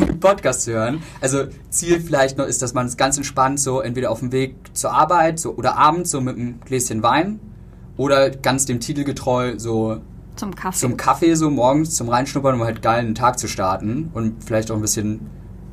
um 0.00 0.08
einen 0.08 0.20
Podcast 0.20 0.62
zu 0.62 0.72
hören. 0.72 1.02
Also 1.20 1.44
Ziel 1.70 2.00
vielleicht 2.00 2.38
noch 2.38 2.46
ist, 2.46 2.62
dass 2.62 2.74
man 2.74 2.86
es 2.86 2.96
ganz 2.96 3.16
entspannt 3.16 3.60
so 3.60 3.80
entweder 3.80 4.10
auf 4.10 4.20
dem 4.20 4.32
Weg 4.32 4.56
zur 4.72 4.92
Arbeit 4.92 5.38
so, 5.38 5.54
oder 5.54 5.76
abends 5.76 6.10
so 6.10 6.20
mit 6.20 6.36
einem 6.36 6.60
Gläschen 6.60 7.02
Wein 7.02 7.38
oder 7.96 8.30
ganz 8.30 8.66
dem 8.66 8.80
Titel 8.80 9.04
getreu 9.04 9.54
so 9.58 10.00
Zum 10.36 10.54
Kaffee. 10.54 10.78
zum 10.78 10.96
Kaffee 10.96 11.34
so 11.34 11.50
morgens 11.50 11.94
zum 11.96 12.08
Reinschnuppern, 12.08 12.54
um 12.54 12.62
halt 12.64 12.82
geil 12.82 13.00
einen 13.00 13.14
Tag 13.14 13.38
zu 13.38 13.48
starten 13.48 14.10
und 14.14 14.44
vielleicht 14.44 14.70
auch 14.70 14.76
ein 14.76 14.82
bisschen 14.82 15.20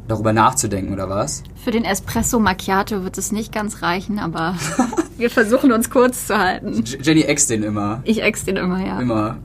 darüber 0.07 0.33
nachzudenken 0.33 0.91
oder 0.93 1.09
was. 1.09 1.43
Für 1.63 1.71
den 1.71 1.85
Espresso 1.85 2.39
Macchiato 2.39 3.03
wird 3.03 3.17
es 3.17 3.31
nicht 3.31 3.53
ganz 3.53 3.81
reichen, 3.81 4.19
aber 4.19 4.55
wir 5.17 5.29
versuchen 5.29 5.71
uns 5.71 5.89
kurz 5.89 6.27
zu 6.27 6.37
halten. 6.37 6.83
Jenny 7.01 7.21
ex 7.21 7.47
den 7.47 7.63
immer. 7.63 8.01
Ich 8.03 8.21
ex 8.21 8.43
den 8.43 8.57
immer, 8.57 8.85
ja. 8.85 8.99
Immer. 8.99 9.37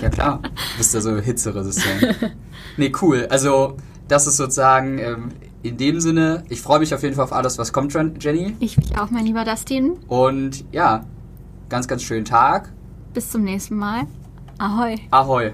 Ja 0.00 0.08
klar, 0.08 0.40
du 0.42 0.50
bist 0.78 0.92
ja 0.94 1.00
so 1.00 1.16
hitzeresistent. 1.18 2.16
Nee, 2.76 2.92
cool. 3.00 3.26
Also 3.30 3.76
das 4.08 4.26
ist 4.26 4.38
sozusagen 4.38 4.98
ähm, 4.98 5.28
in 5.62 5.76
dem 5.76 6.00
Sinne, 6.00 6.42
ich 6.48 6.60
freue 6.60 6.80
mich 6.80 6.92
auf 6.94 7.02
jeden 7.04 7.14
Fall 7.14 7.24
auf 7.24 7.32
alles, 7.32 7.56
was 7.58 7.72
kommt, 7.72 7.94
Jen- 7.94 8.14
Jenny. 8.18 8.56
Ich 8.58 8.76
mich 8.76 8.98
auch, 8.98 9.10
mein 9.10 9.24
lieber 9.24 9.44
Dustin. 9.44 9.92
Und 10.08 10.64
ja, 10.72 11.04
ganz, 11.68 11.86
ganz 11.86 12.02
schönen 12.02 12.24
Tag. 12.24 12.72
Bis 13.14 13.30
zum 13.30 13.44
nächsten 13.44 13.76
Mal. 13.76 14.02
Ahoj. 14.58 14.96
Ahoj. 15.10 15.52